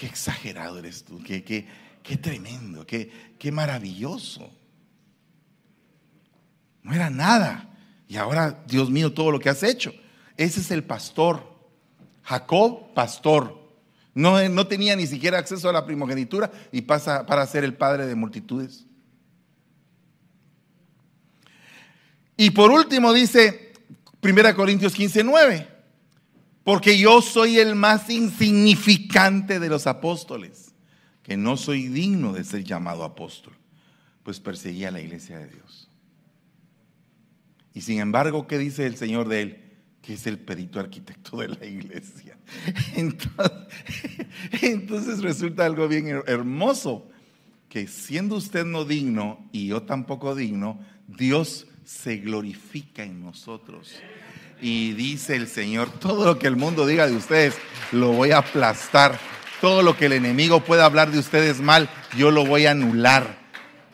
Qué 0.00 0.06
exagerado 0.06 0.78
eres 0.78 1.04
tú, 1.04 1.22
qué, 1.22 1.44
qué, 1.44 1.66
qué 2.02 2.16
tremendo, 2.16 2.86
qué, 2.86 3.34
qué 3.38 3.52
maravilloso. 3.52 4.50
No 6.82 6.94
era 6.94 7.10
nada. 7.10 7.68
Y 8.08 8.16
ahora, 8.16 8.64
Dios 8.66 8.88
mío, 8.90 9.12
todo 9.12 9.30
lo 9.30 9.38
que 9.38 9.50
has 9.50 9.62
hecho. 9.62 9.92
Ese 10.40 10.60
es 10.60 10.70
el 10.70 10.84
pastor. 10.84 11.42
Jacob, 12.22 12.94
pastor. 12.94 13.60
No, 14.14 14.48
no, 14.48 14.66
tenía 14.66 14.96
ni 14.96 15.06
siquiera 15.06 15.36
acceso 15.36 15.68
a 15.68 15.72
la 15.72 15.84
primogenitura 15.84 16.50
y 16.72 16.80
pasa 16.80 17.26
para 17.26 17.46
ser 17.46 17.62
el 17.62 17.74
padre 17.74 18.06
de 18.06 18.14
multitudes. 18.14 18.86
Y 22.38 22.52
por 22.52 22.70
último 22.70 23.12
dice 23.12 23.74
1 24.22 24.56
Corintios 24.56 24.94
15, 24.94 25.24
9 25.24 25.68
porque 26.64 26.96
yo 26.96 27.20
soy 27.20 27.58
el 27.58 27.74
más 27.74 28.08
insignificante 28.08 29.60
de 29.60 29.68
los 29.68 29.86
apóstoles, 29.86 30.72
que 31.22 31.36
no 31.36 31.58
soy 31.58 31.88
digno 31.88 32.32
de 32.32 32.44
ser 32.44 32.64
llamado 32.64 33.04
apóstol, 33.04 33.52
pues 34.22 34.40
perseguía 34.40 34.90
la 34.90 35.00
iglesia 35.02 35.38
de 35.38 35.48
Dios. 35.48 35.90
Y 37.74 37.82
sin 37.82 38.00
embargo, 38.00 38.46
¿qué 38.46 38.56
dice 38.56 38.86
el 38.86 38.96
Señor 38.96 39.28
de 39.28 39.42
él? 39.42 39.69
Que 40.02 40.14
es 40.14 40.26
el 40.26 40.38
perito 40.38 40.80
arquitecto 40.80 41.38
de 41.38 41.48
la 41.48 41.64
iglesia. 41.66 42.36
Entonces, 44.62 45.22
resulta 45.22 45.66
algo 45.66 45.88
bien 45.88 46.22
hermoso, 46.26 47.08
que 47.68 47.86
siendo 47.86 48.36
usted 48.36 48.64
no 48.64 48.84
digno 48.84 49.48
y 49.52 49.68
yo 49.68 49.82
tampoco 49.82 50.34
digno, 50.34 50.80
Dios 51.06 51.66
se 51.84 52.16
glorifica 52.16 53.02
en 53.02 53.20
nosotros. 53.20 53.94
Y 54.62 54.92
dice 54.92 55.36
el 55.36 55.48
Señor, 55.48 55.90
todo 55.90 56.24
lo 56.26 56.38
que 56.38 56.46
el 56.46 56.56
mundo 56.56 56.86
diga 56.86 57.06
de 57.06 57.16
ustedes, 57.16 57.56
lo 57.92 58.12
voy 58.12 58.30
a 58.30 58.38
aplastar. 58.38 59.18
Todo 59.60 59.82
lo 59.82 59.96
que 59.96 60.06
el 60.06 60.12
enemigo 60.12 60.64
pueda 60.64 60.84
hablar 60.84 61.10
de 61.10 61.18
ustedes 61.18 61.60
mal, 61.60 61.90
yo 62.16 62.30
lo 62.30 62.46
voy 62.46 62.66
a 62.66 62.72
anular. 62.72 63.38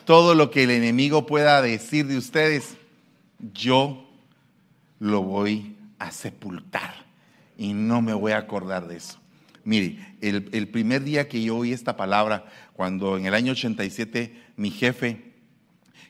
Todo 0.05 0.35
lo 0.35 0.51
que 0.51 0.63
el 0.63 0.71
enemigo 0.71 1.25
pueda 1.25 1.61
decir 1.61 2.07
de 2.07 2.17
ustedes, 2.17 2.77
yo 3.53 4.09
lo 4.99 5.21
voy 5.21 5.73
a 5.73 5.76
sepultar. 6.11 7.05
Y 7.57 7.73
no 7.73 8.01
me 8.01 8.13
voy 8.13 8.33
a 8.33 8.37
acordar 8.37 8.87
de 8.87 8.97
eso. 8.97 9.19
Mire, 9.63 10.15
el, 10.21 10.49
el, 10.53 10.69
primer 10.69 11.03
día 11.03 11.27
que 11.27 11.43
yo 11.43 11.57
oí 11.57 11.73
esta 11.73 11.97
palabra, 11.97 12.45
cuando 12.73 13.17
en 13.17 13.25
el 13.25 13.33
año 13.33 13.51
87 13.51 14.53
mi 14.55 14.71
jefe, 14.71 15.33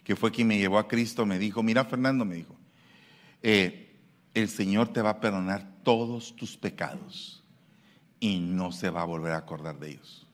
que 0.03 0.15
fue 0.15 0.31
quien 0.31 0.47
me 0.47 0.57
llevó 0.57 0.77
a 0.77 0.87
Cristo, 0.87 1.25
me 1.25 1.39
dijo, 1.39 1.63
mira 1.63 1.83
Fernando, 1.85 2.23
me 2.23 2.35
dijo, 2.35 2.55
eh, 3.41 3.95
el 4.33 4.47
Señor 4.49 4.93
te 4.93 5.01
va 5.01 5.09
a 5.09 5.19
perdonar 5.19 5.67
todos 5.83 6.35
tus 6.35 6.55
pecados 6.55 7.43
y 8.19 8.39
no 8.39 8.71
se 8.71 8.89
va 8.89 9.01
a 9.01 9.05
volver 9.05 9.33
a 9.33 9.37
acordar 9.37 9.79
de 9.79 9.89
ellos. 9.89 10.27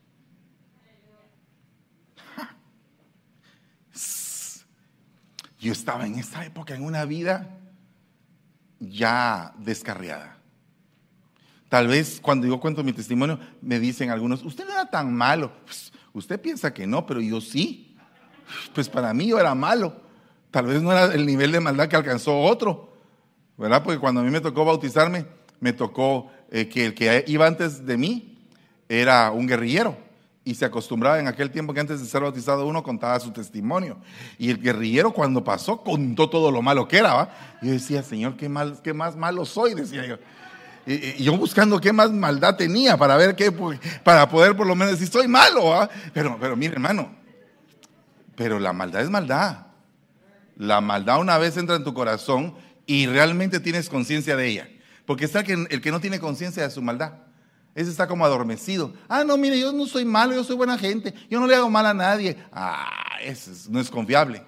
Yo 5.59 5.71
estaba 5.71 6.05
en 6.05 6.15
esa 6.15 6.45
época 6.45 6.75
en 6.75 6.83
una 6.83 7.05
vida 7.05 7.57
ya 8.89 9.53
descarriada. 9.57 10.37
Tal 11.69 11.87
vez 11.87 12.19
cuando 12.21 12.45
yo 12.47 12.59
cuento 12.59 12.83
mi 12.83 12.93
testimonio 12.93 13.39
me 13.61 13.79
dicen 13.79 14.09
algunos, 14.09 14.43
usted 14.43 14.65
no 14.65 14.73
era 14.73 14.89
tan 14.89 15.13
malo. 15.13 15.51
Pues, 15.65 15.91
usted 16.13 16.39
piensa 16.39 16.73
que 16.73 16.85
no, 16.85 17.05
pero 17.05 17.19
yo 17.21 17.41
sí. 17.41 17.95
Pues 18.75 18.89
para 18.89 19.13
mí 19.13 19.27
yo 19.27 19.39
era 19.39 19.55
malo. 19.55 20.01
Tal 20.51 20.67
vez 20.67 20.81
no 20.81 20.91
era 20.91 21.13
el 21.13 21.25
nivel 21.25 21.51
de 21.51 21.59
maldad 21.59 21.87
que 21.87 21.95
alcanzó 21.95 22.39
otro, 22.39 22.93
¿verdad? 23.57 23.81
Porque 23.83 23.99
cuando 23.99 24.21
a 24.21 24.23
mí 24.23 24.29
me 24.29 24.41
tocó 24.41 24.65
bautizarme, 24.65 25.25
me 25.59 25.73
tocó 25.73 26.29
eh, 26.51 26.67
que 26.67 26.85
el 26.85 26.93
que 26.93 27.23
iba 27.27 27.47
antes 27.47 27.85
de 27.85 27.97
mí 27.97 28.37
era 28.87 29.31
un 29.31 29.47
guerrillero 29.47 30.02
Y 30.45 30.55
se 30.55 30.65
acostumbraba 30.65 31.19
en 31.19 31.27
aquel 31.27 31.51
tiempo 31.51 31.73
que 31.73 31.79
antes 31.79 32.01
de 32.01 32.05
ser 32.05 32.21
bautizado 32.21 32.65
uno 32.67 32.83
contaba 32.83 33.19
su 33.19 33.31
testimonio. 33.31 33.97
Y 34.37 34.49
el 34.49 34.59
guerrillero 34.59 35.13
cuando 35.13 35.43
pasó 35.43 35.81
contó 35.81 36.29
todo 36.29 36.51
lo 36.51 36.61
malo 36.61 36.87
que 36.87 36.97
era. 36.97 37.13
¿va? 37.13 37.29
Yo 37.61 37.71
decía, 37.71 38.03
Señor, 38.03 38.35
¿qué, 38.35 38.49
mal, 38.49 38.79
qué 38.83 38.93
más 38.93 39.15
malo 39.15 39.45
soy, 39.45 39.73
decía 39.73 40.05
yo. 40.05 40.17
Y, 40.85 41.23
yo 41.23 41.37
buscando 41.37 41.79
qué 41.79 41.93
más 41.93 42.11
maldad 42.11 42.57
tenía 42.57 42.97
para 42.97 43.15
ver 43.15 43.35
qué, 43.35 43.53
para 44.03 44.27
poder 44.27 44.55
por 44.55 44.67
lo 44.67 44.75
menos 44.75 44.99
decir, 44.99 45.07
soy 45.07 45.27
malo. 45.27 45.87
Pero, 46.13 46.37
pero 46.39 46.57
mire, 46.57 46.73
hermano, 46.73 47.09
pero 48.35 48.59
la 48.59 48.73
maldad 48.73 49.01
es 49.01 49.09
maldad. 49.09 49.67
La 50.57 50.81
maldad 50.81 51.19
una 51.19 51.37
vez 51.37 51.57
entra 51.57 51.75
en 51.75 51.83
tu 51.83 51.93
corazón 51.93 52.55
y 52.85 53.07
realmente 53.07 53.59
tienes 53.59 53.89
conciencia 53.89 54.35
de 54.35 54.47
ella. 54.47 54.69
Porque 55.05 55.25
está 55.25 55.43
que, 55.43 55.53
el 55.53 55.81
que 55.81 55.91
no 55.91 55.99
tiene 55.99 56.19
conciencia 56.19 56.63
de 56.63 56.69
su 56.69 56.81
maldad. 56.81 57.13
Ese 57.75 57.89
está 57.89 58.07
como 58.07 58.23
adormecido. 58.23 58.93
Ah, 59.07 59.23
no, 59.23 59.35
mire, 59.35 59.59
yo 59.59 59.71
no 59.71 59.85
soy 59.85 60.05
malo, 60.05 60.33
yo 60.33 60.43
soy 60.43 60.55
buena 60.55 60.77
gente. 60.77 61.13
Yo 61.29 61.39
no 61.39 61.47
le 61.47 61.55
hago 61.55 61.69
mal 61.69 61.85
a 61.85 61.93
nadie. 61.93 62.37
Ah, 62.51 63.17
ese 63.21 63.51
no 63.69 63.79
es 63.79 63.89
confiable. 63.89 64.43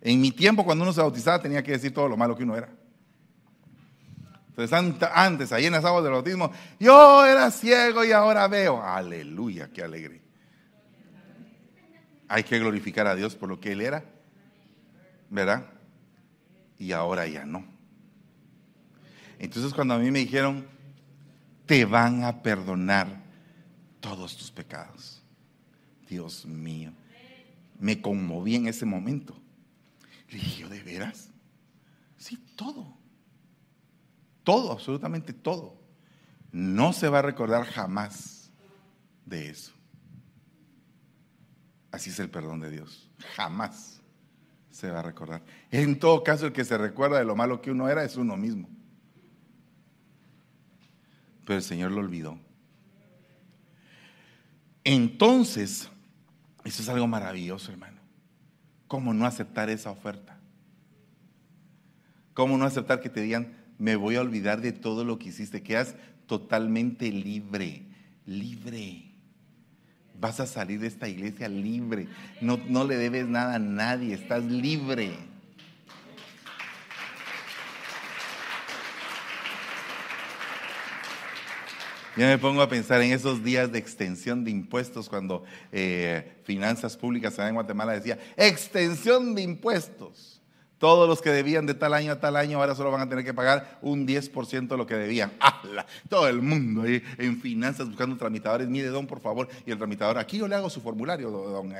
En 0.00 0.20
mi 0.20 0.30
tiempo, 0.30 0.64
cuando 0.64 0.84
uno 0.84 0.92
se 0.92 1.00
bautizaba, 1.00 1.40
tenía 1.40 1.62
que 1.62 1.72
decir 1.72 1.92
todo 1.92 2.08
lo 2.08 2.16
malo 2.16 2.36
que 2.36 2.44
uno 2.44 2.56
era. 2.56 2.70
Entonces, 4.48 5.06
antes, 5.12 5.52
ahí 5.52 5.66
en 5.66 5.72
las 5.72 5.84
aguas 5.84 6.02
del 6.02 6.12
bautismo, 6.12 6.50
yo 6.80 7.24
era 7.26 7.50
ciego 7.50 8.04
y 8.04 8.12
ahora 8.12 8.48
veo. 8.48 8.82
Aleluya, 8.82 9.70
qué 9.72 9.82
alegre. 9.82 10.22
Hay 12.26 12.42
que 12.42 12.58
glorificar 12.58 13.06
a 13.06 13.14
Dios 13.14 13.34
por 13.36 13.48
lo 13.48 13.60
que 13.60 13.72
Él 13.72 13.82
era, 13.82 14.04
¿verdad? 15.30 15.64
Y 16.78 16.92
ahora 16.92 17.26
ya 17.26 17.44
no. 17.44 17.64
Entonces, 19.38 19.74
cuando 19.74 19.94
a 19.94 19.98
mí 19.98 20.10
me 20.10 20.20
dijeron, 20.20 20.66
te 21.68 21.84
van 21.84 22.24
a 22.24 22.42
perdonar 22.42 23.06
todos 24.00 24.38
tus 24.38 24.50
pecados. 24.50 25.22
Dios 26.08 26.46
mío, 26.46 26.94
me 27.78 28.00
conmoví 28.00 28.54
en 28.54 28.68
ese 28.68 28.86
momento. 28.86 29.38
Le 30.30 30.38
dije, 30.38 30.62
¿yo 30.62 30.68
de 30.70 30.82
veras? 30.82 31.28
Sí, 32.16 32.42
todo. 32.56 32.96
Todo, 34.44 34.72
absolutamente 34.72 35.34
todo. 35.34 35.78
No 36.50 36.94
se 36.94 37.10
va 37.10 37.18
a 37.18 37.22
recordar 37.22 37.66
jamás 37.66 38.50
de 39.26 39.50
eso. 39.50 39.72
Así 41.90 42.08
es 42.08 42.18
el 42.18 42.30
perdón 42.30 42.60
de 42.60 42.70
Dios. 42.70 43.10
Jamás 43.36 44.00
se 44.70 44.90
va 44.90 45.00
a 45.00 45.02
recordar. 45.02 45.44
En 45.70 45.98
todo 45.98 46.24
caso, 46.24 46.46
el 46.46 46.54
que 46.54 46.64
se 46.64 46.78
recuerda 46.78 47.18
de 47.18 47.26
lo 47.26 47.36
malo 47.36 47.60
que 47.60 47.70
uno 47.70 47.90
era 47.90 48.04
es 48.04 48.16
uno 48.16 48.38
mismo 48.38 48.70
pero 51.48 51.56
el 51.56 51.64
Señor 51.64 51.92
lo 51.92 52.00
olvidó. 52.00 52.38
Entonces, 54.84 55.88
eso 56.62 56.82
es 56.82 56.88
algo 56.90 57.06
maravilloso, 57.06 57.72
hermano. 57.72 58.02
¿Cómo 58.86 59.14
no 59.14 59.24
aceptar 59.24 59.70
esa 59.70 59.90
oferta? 59.90 60.38
¿Cómo 62.34 62.58
no 62.58 62.66
aceptar 62.66 63.00
que 63.00 63.08
te 63.08 63.22
digan, 63.22 63.54
me 63.78 63.96
voy 63.96 64.16
a 64.16 64.20
olvidar 64.20 64.60
de 64.60 64.72
todo 64.72 65.04
lo 65.06 65.18
que 65.18 65.30
hiciste? 65.30 65.62
Quedas 65.62 65.94
totalmente 66.26 67.10
libre, 67.10 67.86
libre. 68.26 69.04
Vas 70.20 70.40
a 70.40 70.46
salir 70.46 70.80
de 70.80 70.88
esta 70.88 71.08
iglesia 71.08 71.48
libre. 71.48 72.08
No, 72.42 72.60
no 72.68 72.84
le 72.84 72.98
debes 72.98 73.26
nada 73.26 73.54
a 73.54 73.58
nadie, 73.58 74.12
estás 74.12 74.44
libre. 74.44 75.16
Yo 82.18 82.26
me 82.26 82.36
pongo 82.36 82.62
a 82.62 82.68
pensar 82.68 83.00
en 83.00 83.12
esos 83.12 83.44
días 83.44 83.70
de 83.70 83.78
extensión 83.78 84.42
de 84.42 84.50
impuestos 84.50 85.08
cuando 85.08 85.44
eh, 85.70 86.40
Finanzas 86.42 86.96
Públicas 86.96 87.38
en 87.38 87.54
Guatemala 87.54 87.92
decía, 87.92 88.18
extensión 88.36 89.36
de 89.36 89.42
impuestos. 89.42 90.42
Todos 90.78 91.08
los 91.08 91.22
que 91.22 91.30
debían 91.30 91.64
de 91.66 91.74
tal 91.74 91.94
año 91.94 92.10
a 92.10 92.18
tal 92.18 92.34
año 92.34 92.58
ahora 92.58 92.74
solo 92.74 92.90
van 92.90 93.02
a 93.02 93.08
tener 93.08 93.24
que 93.24 93.32
pagar 93.32 93.78
un 93.82 94.04
10% 94.04 94.66
de 94.66 94.76
lo 94.76 94.84
que 94.84 94.96
debían. 94.96 95.30
¡Hala! 95.40 95.86
Todo 96.08 96.26
el 96.26 96.42
mundo 96.42 96.82
ahí 96.82 97.00
en 97.18 97.40
finanzas 97.40 97.86
buscando 97.86 98.16
tramitadores. 98.16 98.66
Mire, 98.66 98.88
don, 98.88 99.06
por 99.06 99.20
favor. 99.20 99.48
Y 99.64 99.70
el 99.70 99.78
tramitador, 99.78 100.18
aquí 100.18 100.38
yo 100.38 100.48
le 100.48 100.56
hago 100.56 100.68
su 100.68 100.80
formulario, 100.80 101.30
don. 101.30 101.72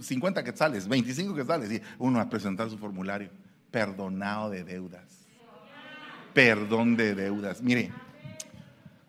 50 0.00 0.40
eh, 0.40 0.44
quetzales, 0.44 0.88
25 0.88 1.34
quetzales. 1.34 1.70
Y 1.70 1.82
uno 1.98 2.20
a 2.20 2.30
presentar 2.30 2.70
su 2.70 2.78
formulario. 2.78 3.28
Perdonado 3.70 4.48
de 4.48 4.64
deudas. 4.64 5.26
Perdón 6.32 6.96
de 6.96 7.14
deudas. 7.14 7.60
Mire, 7.60 7.92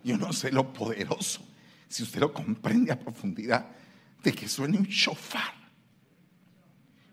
yo 0.08 0.18
no 0.18 0.32
sé 0.32 0.52
lo 0.52 0.72
poderoso, 0.72 1.42
si 1.90 2.04
usted 2.04 2.22
lo 2.22 2.34
comprende 2.34 2.92
a 2.94 3.00
profundidad, 3.00 3.68
de 4.24 4.32
que 4.32 4.48
suene 4.48 4.78
un 4.78 4.86
shofar. 4.86 5.54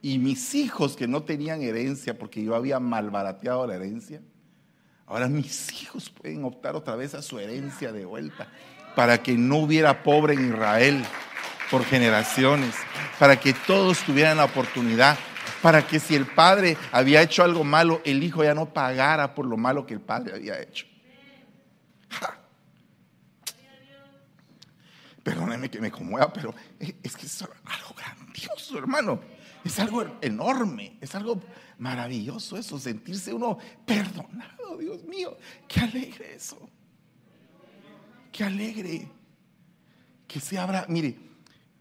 Y 0.00 0.18
mis 0.18 0.54
hijos 0.54 0.96
que 0.96 1.08
no 1.08 1.24
tenían 1.24 1.62
herencia 1.62 2.16
porque 2.16 2.44
yo 2.44 2.54
había 2.54 2.78
malbarateado 2.78 3.66
la 3.66 3.74
herencia, 3.74 4.22
ahora 5.06 5.28
mis 5.28 5.72
hijos 5.82 6.08
pueden 6.08 6.44
optar 6.44 6.76
otra 6.76 6.94
vez 6.94 7.14
a 7.14 7.22
su 7.22 7.38
herencia 7.38 7.90
de 7.90 8.04
vuelta 8.04 8.48
para 8.94 9.22
que 9.22 9.32
no 9.32 9.56
hubiera 9.56 10.02
pobre 10.04 10.34
en 10.34 10.50
Israel 10.50 11.04
por 11.70 11.84
generaciones, 11.84 12.74
para 13.18 13.40
que 13.40 13.54
todos 13.66 13.98
tuvieran 14.04 14.36
la 14.36 14.44
oportunidad, 14.44 15.18
para 15.62 15.84
que 15.84 15.98
si 15.98 16.14
el 16.14 16.26
padre 16.26 16.76
había 16.92 17.22
hecho 17.22 17.42
algo 17.42 17.64
malo, 17.64 18.00
el 18.04 18.22
hijo 18.22 18.44
ya 18.44 18.54
no 18.54 18.72
pagara 18.72 19.34
por 19.34 19.46
lo 19.46 19.56
malo 19.56 19.84
que 19.84 19.94
el 19.94 20.00
padre 20.00 20.34
había 20.34 20.60
hecho. 20.60 20.86
Perdóneme 25.24 25.70
que 25.70 25.80
me 25.80 25.90
conmueva, 25.90 26.30
pero 26.30 26.54
es 26.78 27.16
que 27.16 27.26
es 27.26 27.42
algo 27.42 27.94
grandioso, 27.96 28.78
hermano. 28.78 29.20
Es 29.64 29.78
algo 29.78 30.04
enorme, 30.20 30.98
es 31.00 31.14
algo 31.14 31.40
maravilloso 31.78 32.58
eso, 32.58 32.78
sentirse 32.78 33.32
uno 33.32 33.56
perdonado, 33.86 34.76
Dios 34.78 35.02
mío. 35.04 35.38
Qué 35.66 35.80
alegre 35.80 36.34
eso. 36.34 36.68
Qué 38.30 38.44
alegre. 38.44 39.08
Que 40.26 40.40
se 40.40 40.58
abra, 40.58 40.84
mire, 40.90 41.16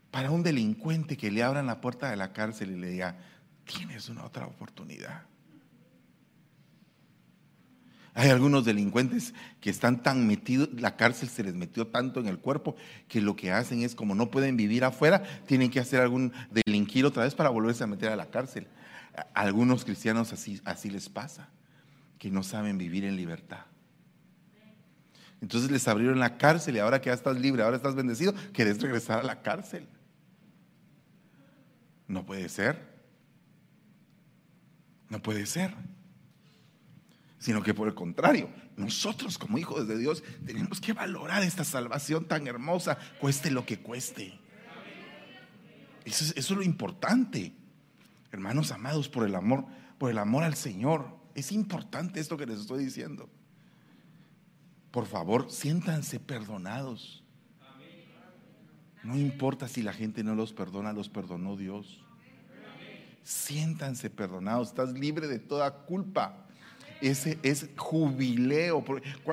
para 0.09 0.31
un 0.31 0.41
delincuente 0.41 1.17
que 1.17 1.29
le 1.29 1.43
abran 1.43 1.67
la 1.67 1.81
puerta 1.81 2.09
de 2.09 2.15
la 2.15 2.31
cárcel 2.31 2.71
y 2.71 2.79
le 2.79 2.87
diga, 2.87 3.17
tienes 3.65 4.07
una 4.07 4.23
otra 4.23 4.45
oportunidad. 4.45 5.23
Hay 8.15 8.29
algunos 8.29 8.63
delincuentes 8.63 9.33
que 9.59 9.71
están 9.71 10.03
tan 10.03 10.27
metidos, 10.27 10.69
la 10.73 10.95
cárcel 10.95 11.29
se 11.29 11.43
les 11.43 11.55
metió 11.55 11.87
tanto 11.87 12.19
en 12.19 12.27
el 12.27 12.37
cuerpo 12.37 12.75
que 13.07 13.21
lo 13.21 13.35
que 13.35 13.51
hacen 13.51 13.81
es 13.81 13.95
como 13.95 14.13
no 14.13 14.29
pueden 14.29 14.55
vivir 14.55 14.83
afuera, 14.83 15.23
tienen 15.47 15.71
que 15.71 15.79
hacer 15.79 15.99
algún 15.99 16.31
delinquir 16.51 17.05
otra 17.05 17.23
vez 17.23 17.33
para 17.33 17.49
volverse 17.49 17.83
a 17.83 17.87
meter 17.87 18.09
a 18.09 18.15
la 18.15 18.29
cárcel. 18.29 18.67
A 19.15 19.41
algunos 19.41 19.83
cristianos 19.83 20.31
así, 20.31 20.61
así 20.63 20.91
les 20.91 21.09
pasa, 21.09 21.49
que 22.19 22.29
no 22.29 22.43
saben 22.43 22.77
vivir 22.77 23.03
en 23.03 23.15
libertad. 23.15 23.65
Entonces 25.41 25.71
les 25.71 25.87
abrieron 25.87 26.19
la 26.19 26.37
cárcel 26.37 26.75
y 26.75 26.79
ahora 26.79 27.01
que 27.01 27.07
ya 27.07 27.15
estás 27.15 27.39
libre, 27.39 27.63
ahora 27.63 27.77
estás 27.77 27.95
bendecido, 27.95 28.33
querés 28.53 28.79
regresar 28.79 29.19
a 29.19 29.23
la 29.23 29.41
cárcel. 29.41 29.87
No 32.07 32.25
puede 32.27 32.47
ser. 32.47 32.93
No 35.09 35.21
puede 35.21 35.47
ser 35.47 35.73
sino 37.43 37.61
que 37.61 37.73
por 37.73 37.89
el 37.89 37.93
contrario, 37.93 38.49
nosotros 38.77 39.37
como 39.37 39.57
hijos 39.57 39.85
de 39.85 39.97
Dios 39.97 40.23
tenemos 40.45 40.79
que 40.79 40.93
valorar 40.93 41.43
esta 41.43 41.65
salvación 41.65 42.23
tan 42.23 42.47
hermosa, 42.47 42.97
cueste 43.19 43.51
lo 43.51 43.65
que 43.65 43.79
cueste. 43.79 44.39
Eso 46.05 46.33
es, 46.37 46.49
lo 46.51 46.63
importante. 46.63 47.53
Hermanos 48.31 48.71
amados, 48.71 49.09
por 49.09 49.27
el 49.27 49.35
amor, 49.35 49.65
por 49.97 50.09
el 50.09 50.19
amor 50.19 50.45
al 50.45 50.55
Señor. 50.55 51.17
Es 51.35 51.51
importante 51.51 52.21
esto 52.21 52.37
que 52.37 52.45
les 52.45 52.61
estoy 52.61 52.85
diciendo. 52.85 53.29
Por 54.89 55.05
favor, 55.05 55.51
siéntanse 55.51 56.21
perdonados. 56.21 57.25
No 59.03 59.17
importa 59.17 59.67
si 59.67 59.81
la 59.81 59.91
gente 59.91 60.23
no 60.23 60.33
los 60.33 60.53
perdona, 60.53 60.93
los 60.93 61.09
perdonó 61.09 61.57
Dios. 61.57 62.05
Siéntanse 63.21 64.09
perdonados, 64.09 64.69
estás 64.69 64.93
libre 64.93 65.27
de 65.27 65.39
toda 65.39 65.83
culpa 65.83 66.43
ese 67.03 67.37
es 67.43 67.67
jubileo. 67.75 68.83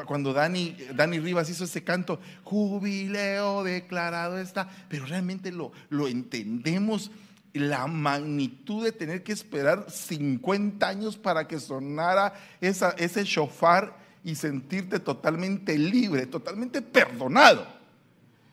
Cuando 0.06 0.32
Dani, 0.32 0.76
Dani 0.94 1.20
Rivas 1.20 1.48
hizo 1.48 1.64
ese 1.64 1.84
canto, 1.84 2.20
jubileo 2.42 3.62
declarado 3.62 4.38
está, 4.38 4.68
pero 4.88 5.06
realmente 5.06 5.52
lo, 5.52 5.72
lo 5.88 6.08
entendemos 6.08 7.10
la 7.52 7.86
magnitud 7.86 8.84
de 8.84 8.92
tener 8.92 9.22
que 9.22 9.32
esperar 9.32 9.86
50 9.90 10.86
años 10.86 11.16
para 11.16 11.46
que 11.48 11.58
sonara 11.58 12.34
ese 12.60 13.24
shofar 13.24 13.96
y 14.22 14.34
sentirte 14.34 15.00
totalmente 15.00 15.76
libre, 15.78 16.26
totalmente 16.26 16.82
perdonado. 16.82 17.66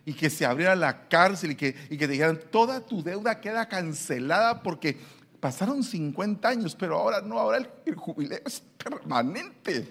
Y 0.06 0.14
que 0.14 0.30
se 0.30 0.46
abriera 0.46 0.76
la 0.76 1.10
cárcel 1.10 1.52
y 1.52 1.56
que, 1.56 1.76
y 1.90 1.98
que 1.98 2.08
te 2.08 2.14
dijeran, 2.14 2.40
toda 2.50 2.80
tu 2.80 3.04
deuda 3.04 3.42
queda 3.42 3.68
cancelada 3.68 4.64
porque 4.64 4.98
Pasaron 5.40 5.84
50 5.84 6.48
años, 6.48 6.76
pero 6.76 6.98
ahora 6.98 7.22
no, 7.22 7.40
ahora 7.40 7.60
el, 7.86 7.96
jubileo 7.96 8.40
es 8.46 8.62
permanente. 8.78 9.88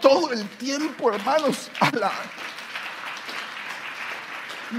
Todo 0.00 0.32
el 0.32 0.48
tiempo, 0.50 1.12
hermanos. 1.12 1.70
A 1.80 1.90
la... 1.96 2.12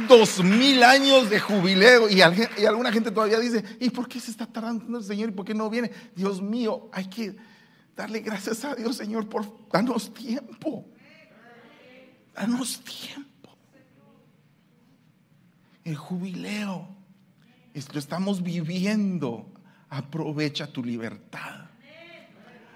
Dos 0.08 0.42
mil 0.42 0.82
años 0.84 1.30
de 1.30 1.40
jubileo. 1.40 2.10
Y, 2.10 2.22
alguna 2.22 2.94
gente 2.94 3.12
todavía 3.12 3.40
dice, 3.40 3.64
¿y 3.80 3.90
por 3.90 4.08
qué 4.08 4.22
se 4.22 4.32
está 4.32 4.46
tardando 4.46 4.98
el 4.98 5.04
Señor? 5.04 5.30
¿Y 5.30 5.34
por 5.34 5.46
qué 5.46 5.54
no 5.54 5.70
viene? 5.70 5.92
Dios 6.16 6.42
mío, 6.42 6.90
hay 6.94 7.10
que 7.10 7.36
darle 7.96 8.22
gracias 8.22 8.64
a 8.64 8.74
Dios, 8.74 8.96
Señor, 8.96 9.28
por 9.28 9.46
darnos 9.70 10.14
tiempo. 10.14 10.86
Danos 12.34 12.82
tiempo. 12.82 13.50
El 15.84 15.98
jubileo. 15.98 17.01
Lo 17.74 18.00
estamos 18.00 18.44
viviendo. 18.44 19.52
Aprovecha 19.90 20.72
tu 20.72 20.84
libertad. 20.84 21.70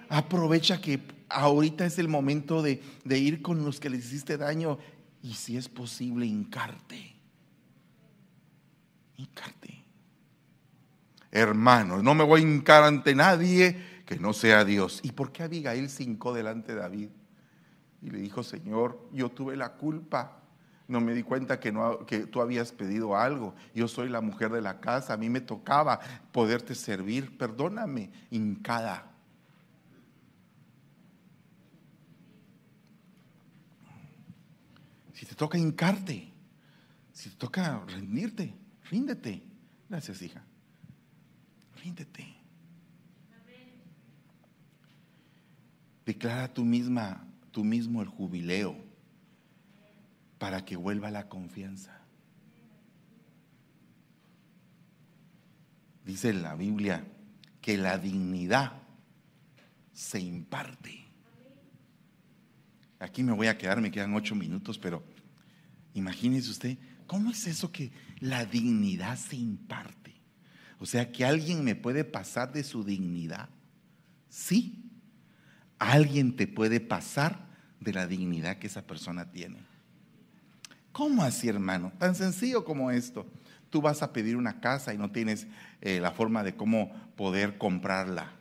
Aprovecha 0.09 0.79
que 0.79 1.01
ahorita 1.29 1.85
es 1.85 1.97
el 1.99 2.07
momento 2.07 2.61
de, 2.61 2.81
de 3.03 3.17
ir 3.17 3.41
con 3.41 3.65
los 3.65 3.79
que 3.79 3.89
les 3.89 4.05
hiciste 4.05 4.37
daño 4.37 4.77
y 5.21 5.33
si 5.33 5.57
es 5.57 5.67
posible, 5.69 6.25
hincarte. 6.25 7.15
Hincarte. 9.17 9.83
Hermanos, 11.31 12.03
no 12.03 12.13
me 12.13 12.23
voy 12.23 12.41
a 12.41 12.43
hincar 12.43 12.83
ante 12.83 13.15
nadie 13.15 14.03
que 14.05 14.19
no 14.19 14.33
sea 14.33 14.63
Dios. 14.63 14.99
¿Y 15.03 15.11
por 15.13 15.31
qué 15.31 15.43
Abigail 15.43 15.89
se 15.89 16.03
hincó 16.03 16.33
delante 16.33 16.73
de 16.73 16.79
David? 16.79 17.09
Y 18.01 18.11
le 18.11 18.19
dijo, 18.19 18.43
Señor, 18.43 19.09
yo 19.11 19.29
tuve 19.31 19.57
la 19.57 19.73
culpa. 19.73 20.43
No 20.87 21.01
me 21.01 21.13
di 21.13 21.23
cuenta 21.23 21.59
que, 21.59 21.71
no, 21.71 22.05
que 22.05 22.27
tú 22.27 22.41
habías 22.41 22.71
pedido 22.71 23.17
algo. 23.17 23.55
Yo 23.73 23.87
soy 23.87 24.07
la 24.07 24.21
mujer 24.21 24.51
de 24.51 24.61
la 24.61 24.79
casa. 24.79 25.13
A 25.13 25.17
mí 25.17 25.29
me 25.29 25.41
tocaba 25.41 25.99
poderte 26.31 26.75
servir. 26.75 27.37
Perdóname, 27.37 28.11
hincada. 28.29 29.11
Si 35.13 35.25
te 35.25 35.33
toca 35.33 35.57
hincarte, 35.57 36.31
si 37.13 37.29
te 37.31 37.35
toca 37.35 37.83
rendirte, 37.87 38.53
ríndete. 38.91 39.41
Gracias, 39.89 40.21
hija. 40.21 40.43
Ríndete. 41.83 42.35
Declara 46.05 46.53
tú 46.53 46.63
misma, 46.63 47.25
tú 47.51 47.63
mismo 47.63 48.03
el 48.03 48.07
jubileo 48.07 48.84
para 50.45 50.63
que 50.63 50.75
vuelva 50.75 51.09
la 51.09 51.27
confianza. 51.27 52.05
Dice 56.05 56.29
en 56.29 56.43
la 56.43 56.53
Biblia 56.53 57.03
que 57.59 57.79
la 57.79 57.97
dignidad 57.97 58.73
se 59.91 60.19
imparte. 60.19 61.03
Aquí 62.99 63.23
me 63.23 63.31
voy 63.31 63.47
a 63.47 63.57
quedar, 63.57 63.81
me 63.81 63.89
quedan 63.89 64.13
ocho 64.13 64.35
minutos, 64.35 64.77
pero 64.77 65.03
imagínese 65.95 66.51
usted, 66.51 66.77
¿cómo 67.07 67.31
es 67.31 67.47
eso 67.47 67.71
que 67.71 67.91
la 68.19 68.45
dignidad 68.45 69.17
se 69.17 69.37
imparte? 69.37 70.13
O 70.77 70.85
sea, 70.85 71.11
que 71.11 71.25
alguien 71.25 71.63
me 71.63 71.73
puede 71.73 72.03
pasar 72.03 72.53
de 72.53 72.63
su 72.63 72.83
dignidad. 72.83 73.49
Sí, 74.29 74.91
alguien 75.79 76.35
te 76.35 76.45
puede 76.45 76.81
pasar 76.81 77.47
de 77.79 77.93
la 77.93 78.05
dignidad 78.05 78.59
que 78.59 78.67
esa 78.67 78.85
persona 78.85 79.31
tiene. 79.31 79.73
¿Cómo 80.95 81.23
así, 81.23 81.49
hermano? 81.49 81.91
Tan 81.99 82.15
sencillo 82.15 82.63
como 82.63 82.89
esto. 82.89 83.25
Tú 83.69 83.81
vas 83.81 84.01
a 84.01 84.13
pedir 84.13 84.37
una 84.37 84.61
casa 84.61 84.93
y 84.93 84.97
no 84.97 85.11
tienes 85.11 85.47
eh, 85.81 85.99
la 85.99 86.11
forma 86.11 86.43
de 86.43 86.55
cómo 86.55 86.91
poder 87.15 87.57
comprarla 87.57 88.31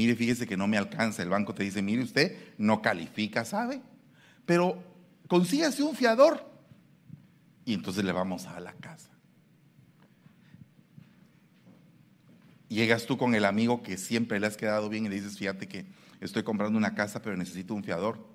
mire, 0.00 0.16
fíjese 0.16 0.46
que 0.46 0.56
no 0.56 0.66
me 0.66 0.78
alcanza, 0.78 1.22
el 1.22 1.28
banco 1.28 1.54
te 1.54 1.62
dice, 1.62 1.82
mire 1.82 2.02
usted, 2.02 2.34
no 2.56 2.80
califica, 2.80 3.44
¿sabe? 3.44 3.82
Pero 4.46 4.82
consígase 5.28 5.82
un 5.82 5.94
fiador 5.94 6.50
y 7.66 7.74
entonces 7.74 8.02
le 8.02 8.12
vamos 8.12 8.46
a 8.46 8.58
la 8.60 8.72
casa. 8.72 9.10
Llegas 12.68 13.04
tú 13.04 13.18
con 13.18 13.34
el 13.34 13.44
amigo 13.44 13.82
que 13.82 13.98
siempre 13.98 14.40
le 14.40 14.46
has 14.46 14.56
quedado 14.56 14.88
bien 14.88 15.04
y 15.04 15.10
le 15.10 15.16
dices, 15.16 15.36
fíjate 15.36 15.68
que 15.68 15.84
estoy 16.20 16.44
comprando 16.44 16.78
una 16.78 16.94
casa, 16.94 17.20
pero 17.20 17.36
necesito 17.36 17.74
un 17.74 17.84
fiador. 17.84 18.26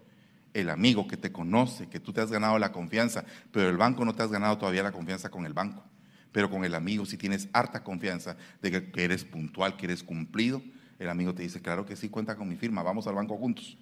El 0.56 0.70
amigo 0.70 1.06
que 1.06 1.18
te 1.18 1.34
conoce, 1.34 1.90
que 1.90 2.00
tú 2.00 2.14
te 2.14 2.22
has 2.22 2.32
ganado 2.32 2.58
la 2.58 2.72
confianza, 2.72 3.26
pero 3.52 3.70
el 3.70 3.76
banco 3.76 4.06
no 4.06 4.16
te 4.16 4.24
has 4.24 4.32
ganado 4.32 4.58
todavía 4.58 4.84
la 4.84 4.94
confianza 4.94 5.30
con 5.30 5.46
el 5.46 5.52
banco. 5.52 5.84
Pero 6.32 6.50
con 6.50 6.64
el 6.64 6.74
amigo, 6.76 7.06
si 7.06 7.18
tienes 7.18 7.50
harta 7.52 7.84
confianza 7.84 8.38
de 8.62 8.90
que 8.90 9.04
eres 9.04 9.26
puntual, 9.26 9.76
que 9.76 9.86
eres 9.86 10.02
cumplido, 10.02 10.62
el 10.98 11.10
amigo 11.10 11.36
te 11.36 11.44
dice, 11.44 11.62
claro 11.62 11.86
que 11.86 11.98
sí, 11.98 12.08
cuenta 12.08 12.38
con 12.38 12.48
mi 12.48 12.56
firma, 12.56 12.84
vamos 12.84 13.06
al 13.06 13.16
banco 13.16 13.36
juntos. 13.38 13.78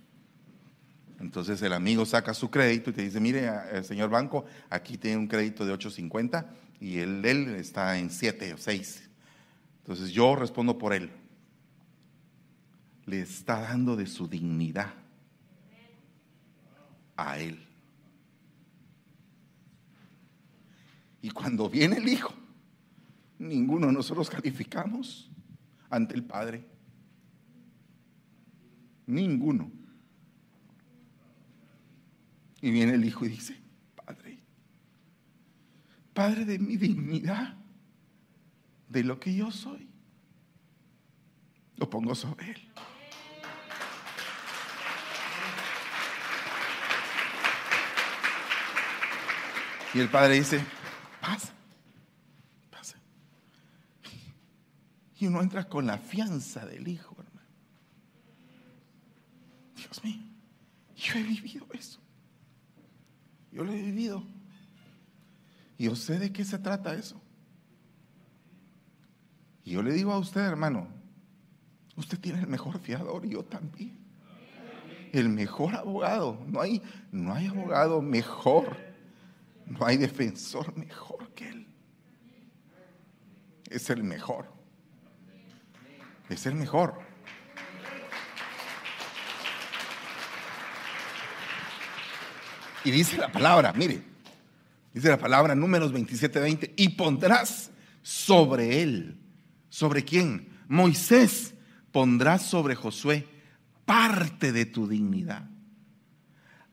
Entonces 1.19 1.61
el 1.61 1.73
amigo 1.73 2.07
saca 2.07 2.33
su 2.33 2.49
crédito 2.49 2.89
y 2.89 2.93
te 2.93 3.03
dice, 3.03 3.19
mire, 3.19 3.51
eh, 3.71 3.83
señor 3.83 4.09
banco, 4.09 4.45
aquí 4.71 4.97
tiene 4.97 5.17
un 5.17 5.27
crédito 5.27 5.65
de 5.65 5.73
8.50 5.73 6.47
y 6.79 6.97
el 6.97 7.23
él 7.23 7.55
está 7.55 7.99
en 7.99 8.09
7 8.09 8.55
o 8.55 8.57
6. 8.57 9.09
Entonces 9.81 10.09
yo 10.09 10.35
respondo 10.35 10.79
por 10.79 10.91
él. 10.91 11.11
Le 13.05 13.21
está 13.21 13.61
dando 13.61 13.95
de 13.95 14.07
su 14.07 14.27
dignidad 14.27 15.02
a 17.15 17.39
él. 17.39 17.65
Y 21.21 21.29
cuando 21.29 21.69
viene 21.69 21.97
el 21.97 22.07
hijo, 22.07 22.33
ninguno 23.39 23.87
de 23.87 23.93
nosotros 23.93 24.29
calificamos 24.29 25.29
ante 25.89 26.15
el 26.15 26.23
Padre. 26.23 26.65
Ninguno. 29.07 29.71
Y 32.61 32.71
viene 32.71 32.93
el 32.93 33.05
hijo 33.05 33.25
y 33.25 33.29
dice, 33.29 33.57
Padre, 33.95 34.39
Padre 36.13 36.45
de 36.45 36.59
mi 36.59 36.77
dignidad, 36.77 37.57
de 38.89 39.03
lo 39.03 39.19
que 39.19 39.33
yo 39.33 39.51
soy, 39.51 39.87
lo 41.77 41.89
pongo 41.89 42.15
sobre 42.15 42.51
él. 42.51 42.61
Y 49.93 49.99
el 49.99 50.09
padre 50.09 50.35
dice, 50.35 50.59
pasa, 51.21 51.53
pasa. 52.71 52.97
Y 55.19 55.27
uno 55.27 55.41
entra 55.41 55.67
con 55.69 55.85
la 55.85 55.97
fianza 55.97 56.65
del 56.65 56.87
hijo. 56.87 57.13
Dios 59.75 60.03
mío, 60.03 60.21
yo 60.95 61.15
he 61.15 61.23
vivido 61.23 61.67
eso. 61.73 61.99
Yo 63.51 63.63
lo 63.63 63.71
he 63.73 63.81
vivido. 63.81 64.23
Y 65.77 65.85
yo 65.85 65.95
sé 65.95 66.17
de 66.17 66.31
qué 66.31 66.45
se 66.45 66.57
trata 66.57 66.95
eso. 66.95 67.21
Y 69.63 69.71
yo 69.71 69.83
le 69.83 69.93
digo 69.93 70.11
a 70.11 70.17
usted, 70.17 70.41
hermano, 70.41 70.87
usted 71.95 72.19
tiene 72.19 72.39
el 72.39 72.47
mejor 72.47 72.79
fiador 72.79 73.25
yo 73.25 73.43
también. 73.43 73.99
El 75.11 75.29
mejor 75.29 75.75
abogado. 75.75 76.43
No 76.47 76.61
hay, 76.61 76.81
no 77.11 77.33
hay 77.33 77.47
abogado 77.47 78.01
mejor. 78.01 78.92
No 79.73 79.87
hay 79.87 79.97
defensor 79.97 80.77
mejor 80.77 81.33
que 81.33 81.49
él. 81.49 81.67
Es 83.71 83.89
el 83.89 84.03
mejor. 84.03 84.53
Es 86.29 86.45
el 86.45 86.53
mejor. 86.53 87.01
Y 92.85 92.91
dice 92.91 93.17
la 93.17 93.31
palabra, 93.31 93.73
mire, 93.73 94.03
dice 94.93 95.09
la 95.09 95.17
palabra 95.17 95.55
números 95.55 95.91
27, 95.91 96.39
20, 96.39 96.73
y 96.75 96.89
pondrás 96.89 97.71
sobre 98.03 98.83
él, 98.83 99.17
¿sobre 99.69 100.03
quién? 100.03 100.49
Moisés 100.67 101.55
pondrás 101.91 102.43
sobre 102.43 102.75
Josué 102.75 103.27
parte 103.85 104.51
de 104.51 104.65
tu 104.65 104.87
dignidad, 104.87 105.49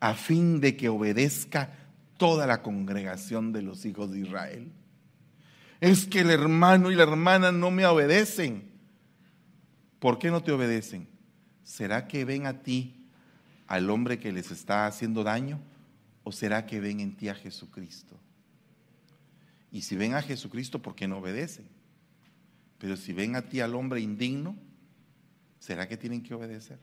a 0.00 0.14
fin 0.14 0.60
de 0.60 0.76
que 0.76 0.90
obedezca 0.90 1.79
toda 2.20 2.46
la 2.46 2.60
congregación 2.60 3.50
de 3.50 3.62
los 3.62 3.86
hijos 3.86 4.12
de 4.12 4.20
Israel. 4.20 4.70
Es 5.80 6.04
que 6.04 6.20
el 6.20 6.28
hermano 6.28 6.90
y 6.90 6.94
la 6.94 7.04
hermana 7.04 7.50
no 7.50 7.70
me 7.70 7.86
obedecen. 7.86 8.70
¿Por 9.98 10.18
qué 10.18 10.30
no 10.30 10.42
te 10.42 10.52
obedecen? 10.52 11.08
¿Será 11.64 12.06
que 12.06 12.26
ven 12.26 12.44
a 12.44 12.62
ti 12.62 13.06
al 13.66 13.88
hombre 13.88 14.18
que 14.18 14.32
les 14.32 14.50
está 14.50 14.86
haciendo 14.86 15.24
daño? 15.24 15.62
¿O 16.22 16.30
será 16.30 16.66
que 16.66 16.78
ven 16.78 17.00
en 17.00 17.16
ti 17.16 17.30
a 17.30 17.34
Jesucristo? 17.34 18.20
Y 19.72 19.80
si 19.80 19.96
ven 19.96 20.12
a 20.12 20.20
Jesucristo, 20.20 20.82
¿por 20.82 20.94
qué 20.94 21.08
no 21.08 21.20
obedecen? 21.20 21.64
Pero 22.76 22.98
si 22.98 23.14
ven 23.14 23.34
a 23.34 23.48
ti 23.48 23.60
al 23.60 23.74
hombre 23.74 24.02
indigno, 24.02 24.56
¿será 25.58 25.88
que 25.88 25.96
tienen 25.96 26.22
que 26.22 26.34
obedecer? 26.34 26.78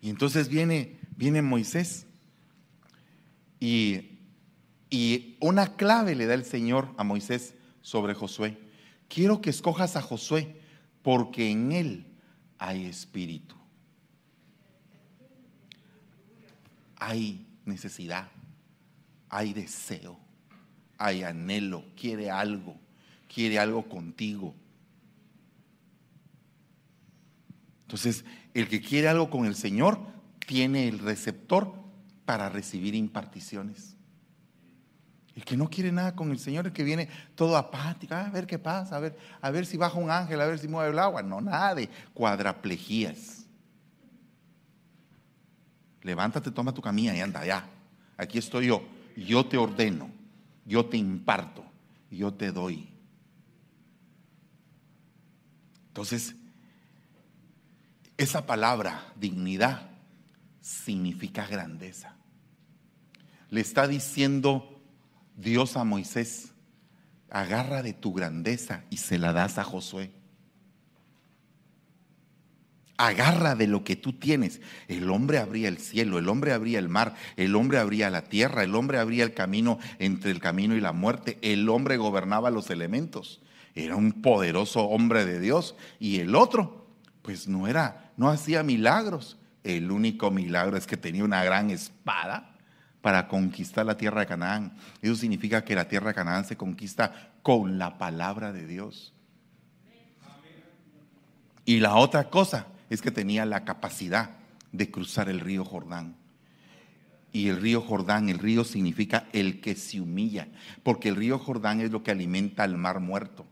Y 0.00 0.08
entonces 0.08 0.48
viene, 0.48 0.96
viene 1.18 1.42
Moisés 1.42 2.06
y, 3.60 4.20
y 4.88 5.36
una 5.40 5.76
clave 5.76 6.14
le 6.14 6.24
da 6.24 6.32
el 6.32 6.46
Señor 6.46 6.94
a 6.96 7.04
Moisés 7.04 7.54
sobre 7.82 8.14
Josué. 8.14 8.56
Quiero 9.08 9.42
que 9.42 9.50
escojas 9.50 9.96
a 9.96 10.00
Josué 10.00 10.56
porque 11.02 11.50
en 11.50 11.72
él 11.72 12.06
hay 12.58 12.86
espíritu. 12.86 13.58
hay 16.98 17.46
necesidad, 17.64 18.28
hay 19.28 19.52
deseo, 19.52 20.18
hay 20.96 21.22
anhelo, 21.22 21.84
quiere 21.96 22.30
algo, 22.30 22.76
quiere 23.32 23.58
algo 23.58 23.88
contigo. 23.88 24.54
Entonces, 27.82 28.24
el 28.52 28.68
que 28.68 28.80
quiere 28.80 29.08
algo 29.08 29.30
con 29.30 29.46
el 29.46 29.54
Señor 29.54 30.00
tiene 30.48 30.88
el 30.88 30.98
receptor 31.00 31.74
para 32.24 32.48
recibir 32.48 32.94
imparticiones. 32.94 33.94
El 35.36 35.44
que 35.44 35.58
no 35.58 35.68
quiere 35.68 35.92
nada 35.92 36.16
con 36.16 36.30
el 36.30 36.38
Señor, 36.38 36.66
el 36.66 36.72
que 36.72 36.84
viene 36.84 37.10
todo 37.34 37.54
apático, 37.54 38.14
ah, 38.14 38.24
a 38.24 38.30
ver 38.30 38.46
qué 38.46 38.58
pasa, 38.58 38.96
a 38.96 38.98
ver, 38.98 39.14
a 39.42 39.50
ver 39.50 39.66
si 39.66 39.76
baja 39.76 39.98
un 39.98 40.10
ángel, 40.10 40.40
a 40.40 40.46
ver 40.46 40.58
si 40.58 40.66
mueve 40.66 40.90
el 40.90 40.98
agua. 40.98 41.22
No, 41.22 41.42
nada 41.42 41.74
de 41.74 41.90
cuadraplejías. 42.14 43.44
Levántate, 46.00 46.50
toma 46.50 46.72
tu 46.72 46.80
camilla 46.80 47.14
y 47.14 47.20
anda 47.20 47.40
allá. 47.40 47.66
Aquí 48.16 48.38
estoy 48.38 48.68
yo. 48.68 48.82
Yo 49.18 49.44
te 49.44 49.58
ordeno, 49.58 50.10
yo 50.64 50.86
te 50.86 50.96
imparto, 50.96 51.62
yo 52.10 52.32
te 52.32 52.52
doy. 52.52 52.88
Entonces, 55.88 56.34
esa 58.16 58.46
palabra, 58.46 59.12
dignidad, 59.14 59.97
significa 60.60 61.46
grandeza. 61.46 62.16
Le 63.50 63.60
está 63.60 63.88
diciendo 63.88 64.80
Dios 65.36 65.76
a 65.76 65.84
Moisés, 65.84 66.52
agarra 67.30 67.82
de 67.82 67.92
tu 67.92 68.12
grandeza 68.12 68.84
y 68.90 68.98
se 68.98 69.18
la 69.18 69.32
das 69.32 69.58
a 69.58 69.64
Josué. 69.64 70.10
Agarra 72.96 73.54
de 73.54 73.68
lo 73.68 73.84
que 73.84 73.94
tú 73.94 74.12
tienes. 74.12 74.60
El 74.88 75.08
hombre 75.10 75.38
abría 75.38 75.68
el 75.68 75.78
cielo, 75.78 76.18
el 76.18 76.28
hombre 76.28 76.52
abría 76.52 76.80
el 76.80 76.88
mar, 76.88 77.14
el 77.36 77.54
hombre 77.54 77.78
abría 77.78 78.10
la 78.10 78.24
tierra, 78.24 78.64
el 78.64 78.74
hombre 78.74 78.98
abría 78.98 79.22
el 79.22 79.34
camino 79.34 79.78
entre 80.00 80.32
el 80.32 80.40
camino 80.40 80.74
y 80.74 80.80
la 80.80 80.92
muerte, 80.92 81.38
el 81.40 81.68
hombre 81.68 81.96
gobernaba 81.96 82.50
los 82.50 82.70
elementos. 82.70 83.40
Era 83.76 83.94
un 83.94 84.20
poderoso 84.20 84.82
hombre 84.86 85.24
de 85.24 85.38
Dios 85.38 85.76
y 86.00 86.18
el 86.18 86.34
otro 86.34 86.88
pues 87.22 87.46
no 87.46 87.68
era, 87.68 88.10
no 88.16 88.28
hacía 88.30 88.62
milagros. 88.62 89.37
El 89.64 89.90
único 89.90 90.30
milagro 90.30 90.76
es 90.76 90.86
que 90.86 90.96
tenía 90.96 91.24
una 91.24 91.44
gran 91.44 91.70
espada 91.70 92.54
para 93.00 93.28
conquistar 93.28 93.86
la 93.86 93.96
tierra 93.96 94.20
de 94.20 94.26
Canaán. 94.26 94.76
Eso 95.02 95.14
significa 95.14 95.64
que 95.64 95.74
la 95.74 95.88
tierra 95.88 96.08
de 96.08 96.14
Canaán 96.14 96.44
se 96.44 96.56
conquista 96.56 97.32
con 97.42 97.78
la 97.78 97.98
palabra 97.98 98.52
de 98.52 98.66
Dios. 98.66 99.12
Y 101.64 101.80
la 101.80 101.96
otra 101.96 102.30
cosa 102.30 102.66
es 102.90 103.02
que 103.02 103.10
tenía 103.10 103.44
la 103.44 103.64
capacidad 103.64 104.30
de 104.72 104.90
cruzar 104.90 105.28
el 105.28 105.40
río 105.40 105.64
Jordán. 105.64 106.16
Y 107.32 107.48
el 107.48 107.60
río 107.60 107.82
Jordán, 107.82 108.28
el 108.28 108.38
río 108.38 108.64
significa 108.64 109.26
el 109.32 109.60
que 109.60 109.74
se 109.74 110.00
humilla, 110.00 110.48
porque 110.82 111.10
el 111.10 111.16
río 111.16 111.38
Jordán 111.38 111.80
es 111.80 111.90
lo 111.90 112.02
que 112.02 112.10
alimenta 112.10 112.62
al 112.62 112.78
mar 112.78 113.00
muerto. 113.00 113.46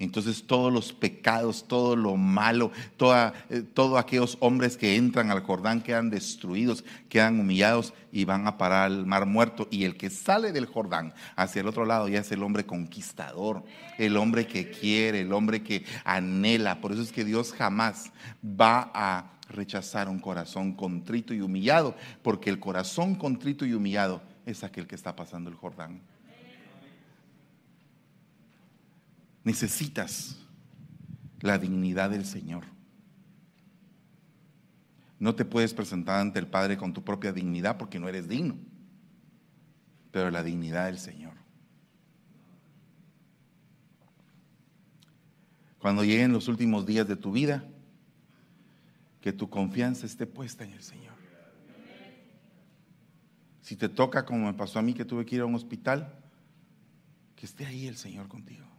Entonces 0.00 0.44
todos 0.44 0.72
los 0.72 0.94
pecados, 0.94 1.68
todo 1.68 1.94
lo 1.94 2.16
malo, 2.16 2.72
eh, 2.98 3.62
todos 3.74 3.98
aquellos 3.98 4.38
hombres 4.40 4.78
que 4.78 4.96
entran 4.96 5.30
al 5.30 5.42
Jordán 5.42 5.82
quedan 5.82 6.08
destruidos, 6.08 6.84
quedan 7.10 7.38
humillados 7.38 7.92
y 8.10 8.24
van 8.24 8.46
a 8.46 8.56
parar 8.56 8.86
al 8.86 9.04
mar 9.04 9.26
muerto. 9.26 9.68
Y 9.70 9.84
el 9.84 9.98
que 9.98 10.08
sale 10.08 10.52
del 10.52 10.64
Jordán 10.64 11.12
hacia 11.36 11.60
el 11.60 11.68
otro 11.68 11.84
lado 11.84 12.08
ya 12.08 12.20
es 12.20 12.32
el 12.32 12.42
hombre 12.42 12.64
conquistador, 12.64 13.62
el 13.98 14.16
hombre 14.16 14.46
que 14.46 14.70
quiere, 14.70 15.20
el 15.20 15.34
hombre 15.34 15.62
que 15.62 15.84
anhela. 16.04 16.80
Por 16.80 16.92
eso 16.92 17.02
es 17.02 17.12
que 17.12 17.24
Dios 17.24 17.52
jamás 17.52 18.10
va 18.42 18.90
a 18.94 19.32
rechazar 19.50 20.08
un 20.08 20.18
corazón 20.18 20.72
contrito 20.72 21.34
y 21.34 21.42
humillado, 21.42 21.94
porque 22.22 22.48
el 22.48 22.58
corazón 22.58 23.16
contrito 23.16 23.66
y 23.66 23.74
humillado 23.74 24.22
es 24.46 24.64
aquel 24.64 24.86
que 24.86 24.94
está 24.94 25.14
pasando 25.14 25.50
el 25.50 25.56
Jordán. 25.56 26.00
Necesitas 29.44 30.36
la 31.40 31.58
dignidad 31.58 32.10
del 32.10 32.24
Señor. 32.24 32.64
No 35.18 35.34
te 35.34 35.44
puedes 35.44 35.74
presentar 35.74 36.20
ante 36.20 36.38
el 36.38 36.46
Padre 36.46 36.76
con 36.76 36.92
tu 36.92 37.04
propia 37.04 37.32
dignidad 37.32 37.76
porque 37.76 37.98
no 37.98 38.08
eres 38.08 38.28
digno, 38.28 38.56
pero 40.10 40.30
la 40.30 40.42
dignidad 40.42 40.86
del 40.86 40.98
Señor. 40.98 41.34
Cuando 45.78 46.04
lleguen 46.04 46.32
los 46.32 46.48
últimos 46.48 46.86
días 46.86 47.08
de 47.08 47.16
tu 47.16 47.32
vida, 47.32 47.64
que 49.20 49.32
tu 49.32 49.48
confianza 49.48 50.06
esté 50.06 50.26
puesta 50.26 50.64
en 50.64 50.72
el 50.72 50.82
Señor. 50.82 51.14
Si 53.62 53.76
te 53.76 53.88
toca, 53.88 54.24
como 54.24 54.46
me 54.46 54.54
pasó 54.54 54.78
a 54.78 54.82
mí, 54.82 54.94
que 54.94 55.04
tuve 55.04 55.24
que 55.24 55.36
ir 55.36 55.42
a 55.42 55.46
un 55.46 55.54
hospital, 55.54 56.12
que 57.36 57.46
esté 57.46 57.66
ahí 57.66 57.86
el 57.86 57.96
Señor 57.96 58.28
contigo. 58.28 58.69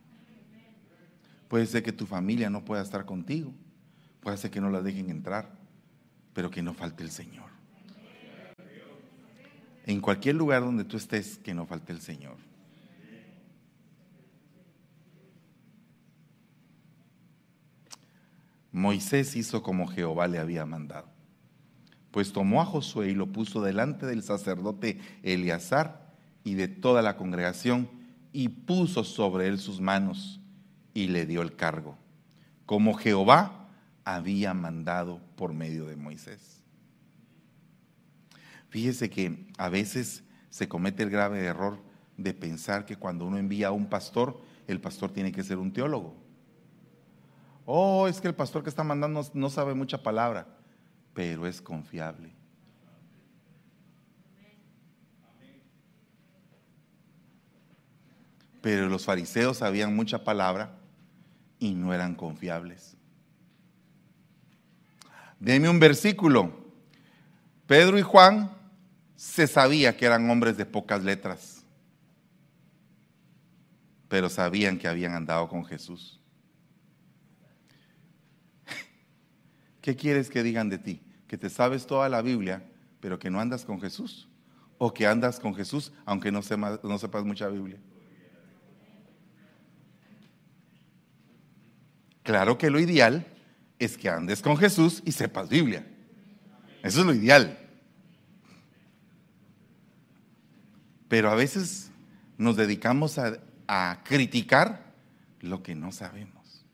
Puede 1.51 1.65
ser 1.65 1.83
que 1.83 1.91
tu 1.91 2.05
familia 2.05 2.49
no 2.49 2.63
pueda 2.63 2.81
estar 2.81 3.03
contigo. 3.03 3.53
Puede 4.21 4.37
ser 4.37 4.51
que 4.51 4.61
no 4.61 4.69
la 4.69 4.81
dejen 4.81 5.09
entrar, 5.09 5.51
pero 6.33 6.49
que 6.49 6.61
no 6.61 6.73
falte 6.73 7.03
el 7.03 7.11
Señor. 7.11 7.49
En 9.85 9.99
cualquier 9.99 10.35
lugar 10.35 10.61
donde 10.61 10.85
tú 10.85 10.95
estés, 10.95 11.37
que 11.39 11.53
no 11.53 11.65
falte 11.65 11.91
el 11.91 11.99
Señor. 11.99 12.37
Moisés 18.71 19.35
hizo 19.35 19.61
como 19.61 19.87
Jehová 19.87 20.29
le 20.29 20.39
había 20.39 20.65
mandado. 20.65 21.09
Pues 22.11 22.31
tomó 22.31 22.61
a 22.61 22.65
Josué 22.65 23.09
y 23.09 23.13
lo 23.13 23.33
puso 23.33 23.61
delante 23.61 24.05
del 24.05 24.23
sacerdote 24.23 25.01
Eleazar 25.21 26.15
y 26.45 26.53
de 26.53 26.69
toda 26.69 27.01
la 27.01 27.17
congregación 27.17 27.89
y 28.31 28.47
puso 28.47 29.03
sobre 29.03 29.47
él 29.47 29.59
sus 29.59 29.81
manos 29.81 30.40
y 30.93 31.07
le 31.07 31.25
dio 31.25 31.41
el 31.41 31.55
cargo, 31.55 31.97
como 32.65 32.93
Jehová 32.93 33.69
había 34.03 34.53
mandado 34.53 35.21
por 35.35 35.53
medio 35.53 35.85
de 35.85 35.95
Moisés. 35.95 36.61
Fíjese 38.69 39.09
que 39.09 39.47
a 39.57 39.69
veces 39.69 40.23
se 40.49 40.67
comete 40.67 41.03
el 41.03 41.09
grave 41.09 41.43
error 41.43 41.79
de 42.17 42.33
pensar 42.33 42.85
que 42.85 42.95
cuando 42.95 43.25
uno 43.25 43.37
envía 43.37 43.67
a 43.67 43.71
un 43.71 43.87
pastor, 43.87 44.41
el 44.67 44.79
pastor 44.79 45.11
tiene 45.11 45.31
que 45.31 45.43
ser 45.43 45.57
un 45.57 45.73
teólogo. 45.73 46.15
Oh, 47.65 48.07
es 48.07 48.19
que 48.19 48.27
el 48.27 48.35
pastor 48.35 48.63
que 48.63 48.69
está 48.69 48.83
mandando 48.83 49.23
no 49.33 49.49
sabe 49.49 49.73
mucha 49.73 50.01
palabra, 50.01 50.47
pero 51.13 51.47
es 51.47 51.61
confiable. 51.61 52.33
Pero 58.61 58.89
los 58.89 59.05
fariseos 59.05 59.57
sabían 59.57 59.95
mucha 59.95 60.23
palabra 60.23 60.80
y 61.61 61.75
no 61.75 61.93
eran 61.93 62.15
confiables. 62.15 62.97
Deme 65.39 65.69
un 65.69 65.79
versículo. 65.79 66.51
Pedro 67.67 67.97
y 67.97 68.01
Juan 68.01 68.51
se 69.15 69.45
sabía 69.45 69.95
que 69.95 70.07
eran 70.07 70.27
hombres 70.29 70.57
de 70.57 70.65
pocas 70.65 71.03
letras, 71.03 71.63
pero 74.09 74.27
sabían 74.27 74.79
que 74.79 74.87
habían 74.87 75.13
andado 75.13 75.47
con 75.47 75.63
Jesús. 75.63 76.19
¿Qué 79.81 79.95
quieres 79.95 80.31
que 80.31 80.41
digan 80.41 80.67
de 80.67 80.79
ti? 80.79 81.03
Que 81.27 81.37
te 81.37 81.49
sabes 81.49 81.85
toda 81.85 82.09
la 82.09 82.23
Biblia, 82.23 82.67
pero 82.99 83.19
que 83.19 83.29
no 83.29 83.39
andas 83.39 83.63
con 83.63 83.79
Jesús. 83.79 84.27
O 84.79 84.91
que 84.91 85.05
andas 85.05 85.39
con 85.39 85.53
Jesús, 85.53 85.93
aunque 86.05 86.31
no, 86.31 86.41
sepas 86.41 87.23
mucha 87.23 87.47
Biblia. 87.49 87.79
Claro 92.23 92.57
que 92.57 92.69
lo 92.69 92.79
ideal 92.79 93.25
es 93.79 93.97
que 93.97 94.09
andes 94.09 94.41
con 94.41 94.57
Jesús 94.57 95.01
y 95.05 95.11
sepas 95.11 95.49
Biblia. 95.49 95.85
Eso 96.83 97.01
es 97.01 97.05
lo 97.05 97.13
ideal. 97.13 97.57
Pero 101.07 101.29
a 101.29 101.35
veces 101.35 101.91
nos 102.37 102.55
dedicamos 102.55 103.17
a, 103.17 103.39
criticar 104.03 104.93
lo 105.39 105.63
que 105.63 105.75
no 105.75 105.91
sabemos. 105.91 106.65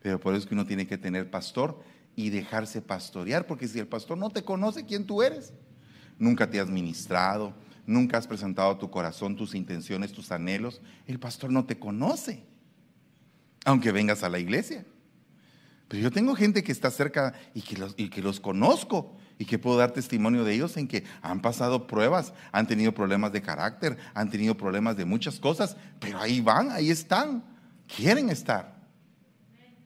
Pero 0.00 0.20
por 0.20 0.32
eso 0.32 0.42
es 0.42 0.46
que 0.46 0.54
uno 0.54 0.64
tiene 0.64 0.86
que 0.86 0.96
tener 0.96 1.28
pastor 1.28 1.82
y 2.14 2.30
dejarse 2.30 2.80
pastorear, 2.80 3.46
porque 3.46 3.66
si 3.66 3.80
el 3.80 3.88
pastor 3.88 4.16
no 4.16 4.30
te 4.30 4.44
conoce 4.44 4.86
quién 4.86 5.06
tú 5.06 5.22
eres, 5.22 5.52
nunca 6.18 6.48
te 6.48 6.60
has 6.60 6.68
ministrado, 6.68 7.52
nunca 7.84 8.16
has 8.18 8.28
presentado 8.28 8.76
tu 8.78 8.90
corazón, 8.90 9.36
tus 9.36 9.56
intenciones, 9.56 10.12
tus 10.12 10.30
anhelos, 10.30 10.80
el 11.06 11.18
pastor 11.18 11.50
no 11.50 11.64
te 11.64 11.78
conoce 11.78 12.44
aunque 13.64 13.92
vengas 13.92 14.22
a 14.22 14.28
la 14.28 14.38
iglesia. 14.38 14.84
Pero 15.88 16.04
yo 16.04 16.12
tengo 16.12 16.36
gente 16.36 16.62
que 16.62 16.70
está 16.70 16.90
cerca 16.90 17.34
y 17.52 17.62
que 17.62 17.76
los, 17.76 17.94
y 17.96 18.10
que 18.10 18.22
los 18.22 18.38
conozco 18.38 19.16
y 19.38 19.44
que 19.44 19.58
puedo 19.58 19.76
dar 19.76 19.92
testimonio 19.92 20.44
de 20.44 20.54
ellos 20.54 20.76
en 20.76 20.86
que 20.86 21.04
han 21.20 21.40
pasado 21.40 21.86
pruebas, 21.86 22.32
han 22.52 22.66
tenido 22.66 22.92
problemas 22.92 23.32
de 23.32 23.42
carácter, 23.42 23.98
han 24.14 24.30
tenido 24.30 24.56
problemas 24.56 24.96
de 24.96 25.04
muchas 25.04 25.40
cosas, 25.40 25.76
pero 25.98 26.20
ahí 26.20 26.40
van, 26.40 26.70
ahí 26.70 26.90
están, 26.90 27.42
quieren 27.88 28.28
estar. 28.28 28.78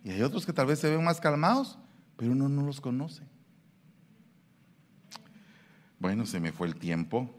Y 0.03 0.11
hay 0.11 0.21
otros 0.21 0.45
que 0.45 0.53
tal 0.53 0.67
vez 0.67 0.81
se 0.81 0.91
ven 0.91 1.03
más 1.03 1.21
calmados, 1.21 1.79
pero 2.17 2.33
uno 2.33 2.49
no 2.51 2.63
los 2.63 2.81
conoce. 2.81 3.23
Bueno, 5.99 6.27
se 6.27 6.39
me 6.39 6.53
fue 6.53 6.67
el 6.67 6.77
tiempo. 6.77 7.35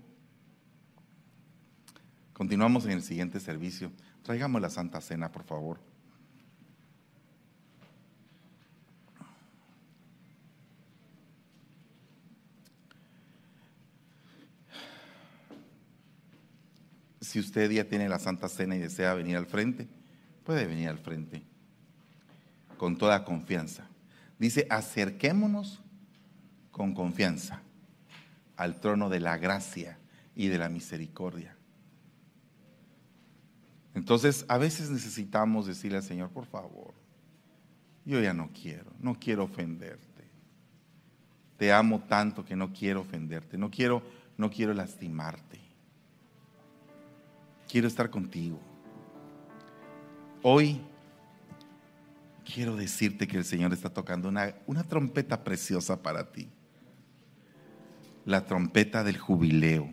Continuamos 2.34 2.86
en 2.86 2.94
el 2.94 3.04
siguiente 3.04 3.40
servicio. 3.40 3.92
Traigamos 4.24 4.60
la 4.60 4.72
Santa 4.72 5.02
Cena, 5.02 5.32
por 5.32 5.44
favor. 5.44 5.80
Si 17.36 17.42
usted 17.42 17.70
ya 17.70 17.84
tiene 17.84 18.08
la 18.08 18.18
Santa 18.18 18.48
Cena 18.48 18.78
y 18.78 18.80
desea 18.80 19.14
venir 19.14 19.36
al 19.36 19.46
frente, 19.46 19.90
puede 20.46 20.66
venir 20.66 20.88
al 20.88 21.00
frente 21.00 21.44
con 22.78 22.98
toda 22.98 23.26
confianza. 23.26 23.90
Dice, 24.40 24.66
acerquémonos 24.70 25.82
con 26.72 26.94
confianza 26.94 27.62
al 28.56 28.80
trono 28.80 29.10
de 29.10 29.20
la 29.20 29.38
gracia 29.38 29.98
y 30.34 30.48
de 30.48 30.58
la 30.58 30.70
misericordia. 30.70 31.58
Entonces, 33.96 34.46
a 34.48 34.58
veces 34.58 34.90
necesitamos 34.90 35.68
decirle 35.68 35.98
al 35.98 36.04
Señor, 36.04 36.30
por 36.30 36.46
favor, 36.46 36.94
yo 38.06 38.22
ya 38.22 38.34
no 38.34 38.50
quiero, 38.54 38.94
no 39.02 39.20
quiero 39.20 39.44
ofenderte. 39.44 40.24
Te 41.58 41.74
amo 41.74 42.00
tanto 42.00 42.46
que 42.46 42.56
no 42.56 42.72
quiero 42.72 43.02
ofenderte, 43.02 43.58
no 43.58 43.70
quiero, 43.70 44.02
no 44.38 44.50
quiero 44.50 44.74
lastimarte. 44.74 45.65
Quiero 47.68 47.88
estar 47.88 48.10
contigo. 48.10 48.60
Hoy 50.42 50.80
quiero 52.46 52.76
decirte 52.76 53.28
que 53.28 53.38
el 53.38 53.44
Señor 53.44 53.74
está 53.74 53.90
tocando 53.90 54.30
una, 54.30 54.56
una 54.68 54.84
trompeta 54.84 55.44
preciosa 55.44 56.02
para 56.02 56.32
ti. 56.32 56.50
La 58.26 58.46
trompeta 58.46 59.04
del 59.04 59.18
jubileo. 59.18 59.92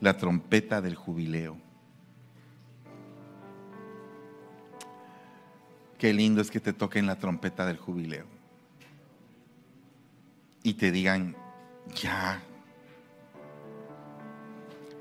La 0.00 0.16
trompeta 0.16 0.80
del 0.80 0.94
jubileo. 0.94 1.56
Qué 5.98 6.12
lindo 6.12 6.40
es 6.40 6.50
que 6.50 6.60
te 6.60 6.72
toquen 6.72 7.06
la 7.06 7.18
trompeta 7.18 7.66
del 7.66 7.78
jubileo. 7.78 8.26
Y 10.62 10.74
te 10.74 10.90
digan, 10.90 11.36
ya, 11.94 12.42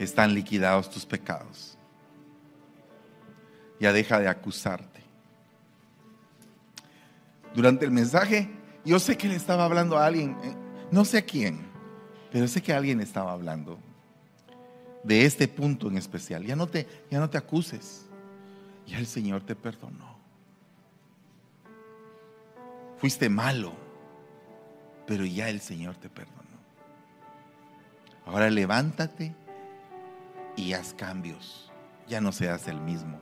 están 0.03 0.33
liquidados 0.33 0.89
tus 0.89 1.05
pecados 1.05 1.73
ya 3.83 3.91
deja 3.91 4.17
de 4.17 4.29
acusarte. 4.29 5.01
Durante 7.53 7.83
el 7.83 7.91
mensaje, 7.91 8.49
yo 8.85 8.97
sé 8.97 9.17
que 9.17 9.27
le 9.27 9.35
estaba 9.35 9.65
hablando 9.65 9.97
a 9.97 10.05
alguien, 10.05 10.37
eh, 10.41 10.55
no 10.89 11.03
sé 11.03 11.17
a 11.17 11.25
quién, 11.25 11.67
pero 12.31 12.47
sé 12.47 12.61
que 12.61 12.73
alguien 12.73 13.01
estaba 13.01 13.33
hablando 13.33 13.77
de 15.03 15.25
este 15.25 15.49
punto 15.49 15.89
en 15.89 15.97
especial. 15.97 16.45
Ya 16.45 16.55
no 16.55 16.67
te, 16.67 16.87
ya 17.11 17.19
no 17.19 17.29
te 17.29 17.37
acuses. 17.37 18.05
Ya 18.87 18.99
el 18.99 19.05
Señor 19.05 19.41
te 19.41 19.53
perdonó. 19.53 20.17
Fuiste 22.99 23.27
malo, 23.27 23.73
pero 25.05 25.25
ya 25.25 25.49
el 25.49 25.59
Señor 25.59 25.97
te 25.97 26.09
perdonó. 26.09 26.41
Ahora 28.25 28.49
levántate 28.49 29.35
y 30.55 30.73
haz 30.73 30.93
cambios. 30.93 31.71
Ya 32.07 32.21
no 32.21 32.31
seas 32.31 32.67
el 32.67 32.79
mismo. 32.81 33.19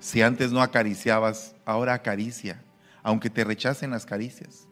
Si 0.00 0.22
antes 0.22 0.52
no 0.52 0.62
acariciabas, 0.62 1.54
ahora 1.64 1.94
acaricia, 1.94 2.62
aunque 3.02 3.30
te 3.30 3.44
rechacen 3.44 3.90
las 3.90 4.06
caricias. 4.06 4.68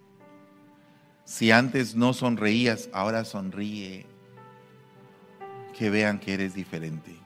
Si 1.25 1.51
antes 1.51 1.94
no 1.94 2.12
sonreías, 2.12 2.88
ahora 2.92 3.25
sonríe. 3.25 4.07
Que 5.77 5.90
vean 5.90 6.18
que 6.18 6.35
eres 6.35 6.55
diferente. 6.55 7.16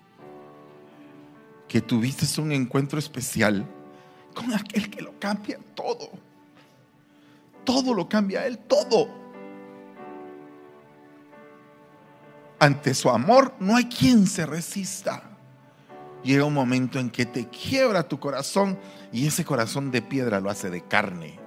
Que 1.67 1.81
tuviste 1.81 2.41
un 2.41 2.53
encuentro 2.53 2.99
especial 2.99 3.67
con 4.35 4.53
aquel 4.55 4.89
que 4.89 5.03
lo 5.03 5.19
cambia 5.19 5.59
todo. 5.75 6.11
Todo 7.65 7.93
lo 7.93 8.09
cambia 8.09 8.47
él, 8.47 8.59
todo. 8.59 9.28
Ante 12.59 12.95
su 12.95 13.11
amor 13.11 13.55
no 13.61 13.77
hay 13.77 13.85
quien 13.85 14.27
se 14.27 14.47
resista 14.47 15.29
llega 16.23 16.45
un 16.45 16.55
momento 16.55 16.99
en 16.99 17.11
que 17.11 17.27
te 17.27 17.49
quiebra 17.49 18.09
tu 18.09 18.19
corazón 18.19 18.79
y 19.13 19.27
ese 19.27 19.45
corazón 19.45 19.91
de 19.91 20.03
piedra 20.03 20.41
lo 20.41 20.51
hace 20.51 20.71
de 20.71 20.83
carne. 20.83 21.39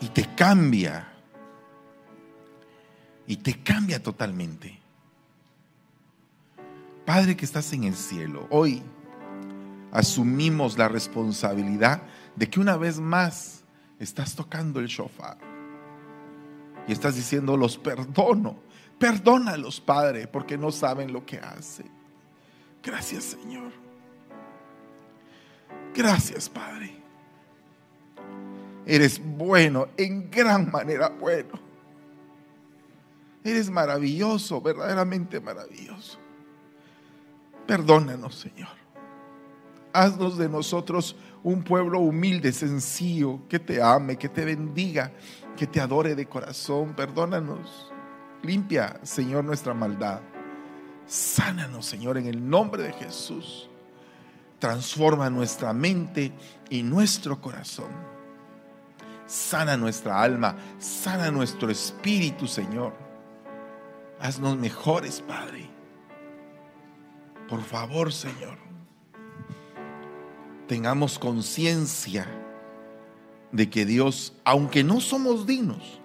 Y 0.00 0.08
te 0.08 0.34
cambia. 0.34 1.08
Y 3.26 3.36
te 3.36 3.62
cambia 3.62 4.02
totalmente. 4.02 4.78
Padre 7.06 7.36
que 7.36 7.44
estás 7.44 7.72
en 7.72 7.84
el 7.84 7.96
cielo, 7.96 8.46
hoy 8.50 8.82
asumimos 9.92 10.76
la 10.78 10.88
responsabilidad 10.88 12.02
de 12.36 12.48
que 12.48 12.60
una 12.60 12.76
vez 12.76 12.98
más 12.98 13.62
estás 13.98 14.34
tocando 14.34 14.80
el 14.80 14.86
shofar. 14.86 15.51
Y 16.86 16.92
estás 16.92 17.16
diciendo, 17.16 17.56
los 17.56 17.78
perdono. 17.78 18.56
Perdónalos, 18.98 19.80
Padre, 19.80 20.28
porque 20.28 20.56
no 20.56 20.70
saben 20.70 21.12
lo 21.12 21.26
que 21.26 21.38
hacen. 21.38 21.90
Gracias 22.82 23.24
Señor. 23.24 23.72
Gracias 25.94 26.48
Padre. 26.48 26.96
Eres 28.84 29.20
bueno, 29.24 29.88
en 29.96 30.30
gran 30.30 30.70
manera 30.70 31.08
bueno. 31.08 31.60
Eres 33.44 33.70
maravilloso, 33.70 34.60
verdaderamente 34.60 35.40
maravilloso. 35.40 36.18
Perdónanos 37.66 38.34
Señor. 38.34 38.82
Haznos 39.92 40.38
de 40.38 40.48
nosotros 40.48 41.16
un 41.42 41.62
pueblo 41.62 41.98
humilde, 41.98 42.52
sencillo, 42.52 43.40
que 43.48 43.58
te 43.58 43.82
ame, 43.82 44.16
que 44.16 44.28
te 44.28 44.44
bendiga, 44.44 45.12
que 45.56 45.66
te 45.66 45.80
adore 45.80 46.14
de 46.14 46.26
corazón. 46.26 46.94
Perdónanos. 46.94 47.92
Limpia, 48.42 48.98
Señor, 49.02 49.44
nuestra 49.44 49.74
maldad. 49.74 50.20
Sánanos, 51.06 51.86
Señor, 51.86 52.18
en 52.18 52.26
el 52.26 52.48
nombre 52.48 52.82
de 52.82 52.92
Jesús. 52.92 53.68
Transforma 54.58 55.28
nuestra 55.30 55.72
mente 55.72 56.32
y 56.70 56.82
nuestro 56.82 57.40
corazón. 57.40 57.90
Sana 59.26 59.76
nuestra 59.76 60.20
alma, 60.22 60.56
sana 60.78 61.30
nuestro 61.30 61.70
espíritu, 61.70 62.46
Señor. 62.46 62.92
Haznos 64.20 64.56
mejores, 64.56 65.20
Padre. 65.20 65.68
Por 67.48 67.62
favor, 67.62 68.12
Señor. 68.12 68.58
Tengamos 70.68 71.18
conciencia 71.18 72.26
de 73.52 73.68
que 73.68 73.84
Dios, 73.84 74.34
aunque 74.44 74.82
no 74.82 75.00
somos 75.00 75.46
dignos, 75.46 76.00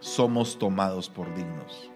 somos 0.00 0.58
tomados 0.58 1.08
por 1.08 1.32
dignos. 1.34 1.90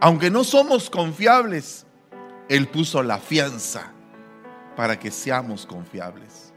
Aunque 0.00 0.30
no 0.30 0.44
somos 0.44 0.88
confiables, 0.88 1.84
Él 2.48 2.68
puso 2.68 3.02
la 3.02 3.18
fianza 3.18 3.92
para 4.76 4.98
que 4.98 5.10
seamos 5.10 5.66
confiables. 5.66 6.54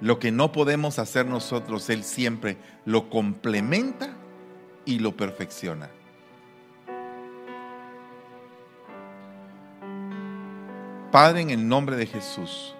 Lo 0.00 0.20
que 0.20 0.30
no 0.30 0.52
podemos 0.52 0.98
hacer 1.00 1.26
nosotros, 1.26 1.90
Él 1.90 2.04
siempre 2.04 2.58
lo 2.84 3.10
complementa 3.10 4.14
y 4.84 5.00
lo 5.00 5.16
perfecciona. 5.16 5.90
Padre, 11.10 11.40
en 11.40 11.50
el 11.50 11.66
nombre 11.66 11.96
de 11.96 12.06
Jesús, 12.06 12.76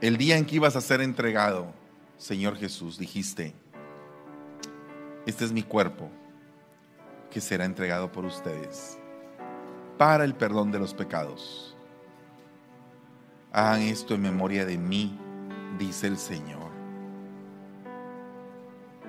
el 0.00 0.16
día 0.16 0.36
en 0.36 0.44
que 0.44 0.56
ibas 0.56 0.76
a 0.76 0.80
ser 0.80 1.00
entregado, 1.00 1.72
Señor 2.16 2.56
Jesús, 2.56 2.98
dijiste, 2.98 3.54
este 5.26 5.44
es 5.44 5.52
mi 5.52 5.62
cuerpo 5.62 6.08
que 7.30 7.40
será 7.40 7.64
entregado 7.64 8.10
por 8.10 8.24
ustedes 8.24 8.98
para 9.98 10.24
el 10.24 10.34
perdón 10.34 10.70
de 10.70 10.78
los 10.78 10.94
pecados. 10.94 11.76
Hagan 13.52 13.82
esto 13.82 14.14
en 14.14 14.22
memoria 14.22 14.64
de 14.64 14.78
mí, 14.78 15.18
dice 15.78 16.06
el 16.06 16.16
Señor. 16.16 16.70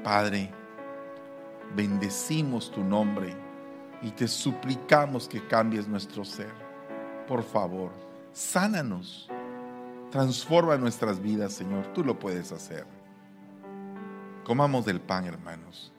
Padre, 0.03 0.51
bendecimos 1.75 2.71
tu 2.71 2.83
nombre 2.83 3.35
y 4.01 4.11
te 4.11 4.27
suplicamos 4.27 5.27
que 5.27 5.45
cambies 5.45 5.87
nuestro 5.87 6.25
ser. 6.25 6.53
Por 7.27 7.43
favor, 7.43 7.91
sánanos, 8.33 9.29
Transforma 10.11 10.75
nuestras 10.77 11.21
vidas, 11.21 11.53
Señor. 11.53 11.87
Tú 11.93 12.03
lo 12.03 12.17
puedes 12.17 12.51
hacer. 12.51 12.85
Comamos 14.43 14.85
del 14.85 14.99
pan, 14.99 15.25
hermanos. 15.25 15.93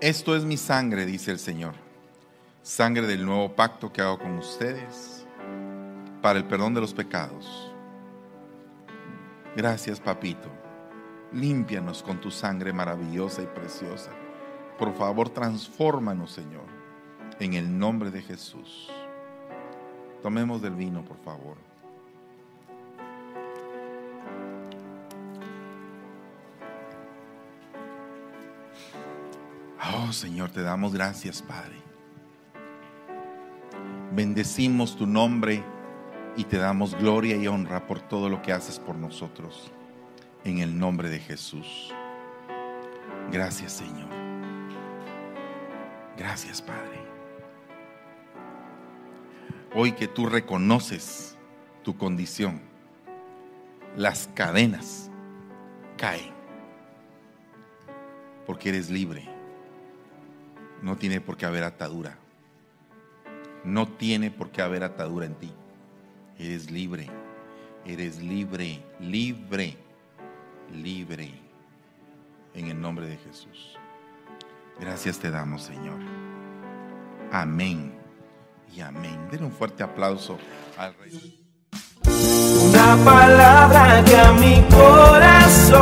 Esto 0.00 0.34
es 0.34 0.44
mi 0.44 0.56
sangre, 0.56 1.04
dice 1.04 1.30
el 1.30 1.38
Señor, 1.38 1.74
sangre 2.62 3.06
del 3.06 3.26
nuevo 3.26 3.54
pacto 3.54 3.92
que 3.92 4.00
hago 4.00 4.18
con 4.18 4.38
ustedes 4.38 5.26
para 6.22 6.38
el 6.38 6.46
perdón 6.46 6.72
de 6.72 6.80
los 6.80 6.94
pecados. 6.94 7.69
Gracias, 9.60 10.00
papito. 10.00 10.48
Límpianos 11.34 12.02
con 12.02 12.18
tu 12.18 12.30
sangre 12.30 12.72
maravillosa 12.72 13.42
y 13.42 13.46
preciosa. 13.46 14.10
Por 14.78 14.94
favor, 14.94 15.28
transfórmanos, 15.28 16.32
Señor, 16.32 16.64
en 17.38 17.52
el 17.52 17.78
nombre 17.78 18.10
de 18.10 18.22
Jesús. 18.22 18.90
Tomemos 20.22 20.62
del 20.62 20.74
vino, 20.76 21.04
por 21.04 21.18
favor. 21.18 21.58
Oh 29.94 30.10
Señor, 30.10 30.48
te 30.52 30.62
damos 30.62 30.94
gracias, 30.94 31.42
Padre. 31.42 31.76
Bendecimos 34.14 34.96
tu 34.96 35.06
nombre 35.06 35.62
y 36.36 36.44
te 36.44 36.58
damos 36.58 36.94
gloria 36.94 37.36
y 37.36 37.46
honra 37.46 37.86
por 37.86 38.00
todo 38.00 38.28
lo 38.28 38.42
que 38.42 38.52
haces 38.52 38.78
por 38.78 38.96
nosotros. 38.96 39.70
En 40.44 40.58
el 40.58 40.78
nombre 40.78 41.08
de 41.08 41.18
Jesús. 41.18 41.92
Gracias, 43.30 43.72
Señor. 43.72 44.08
Gracias, 46.16 46.62
Padre. 46.62 46.98
Hoy 49.74 49.92
que 49.92 50.08
tú 50.08 50.26
reconoces 50.26 51.36
tu 51.82 51.96
condición, 51.96 52.60
las 53.96 54.28
cadenas 54.34 55.10
caen. 55.96 56.32
Porque 58.46 58.70
eres 58.70 58.90
libre. 58.90 59.28
No 60.82 60.96
tiene 60.96 61.20
por 61.20 61.36
qué 61.36 61.46
haber 61.46 61.64
atadura. 61.64 62.18
No 63.64 63.86
tiene 63.86 64.30
por 64.30 64.50
qué 64.50 64.62
haber 64.62 64.82
atadura 64.82 65.26
en 65.26 65.34
ti. 65.34 65.52
Eres 66.40 66.70
libre. 66.70 67.06
Eres 67.84 68.18
libre, 68.22 68.82
libre, 68.98 69.76
libre. 70.72 71.30
En 72.54 72.68
el 72.68 72.80
nombre 72.80 73.06
de 73.06 73.18
Jesús. 73.18 73.76
Gracias 74.80 75.18
te 75.18 75.30
damos, 75.30 75.62
Señor. 75.62 75.98
Amén. 77.30 77.92
Y 78.74 78.80
amén. 78.80 79.28
Den 79.30 79.44
un 79.44 79.52
fuerte 79.52 79.82
aplauso 79.82 80.38
al 80.78 80.94
Rey. 80.94 81.38
Una 82.06 82.96
palabra 83.04 84.02
que 84.02 84.16
a 84.16 84.32
mi 84.32 84.62
corazón 84.70 85.78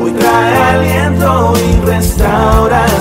hoy 0.00 0.12
trae 0.12 0.56
aliento 0.56 1.54
y 1.58 1.86
restauración. 1.86 2.93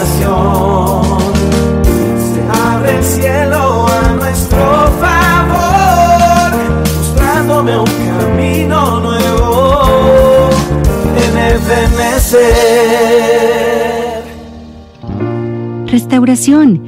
Restauración 15.87 16.83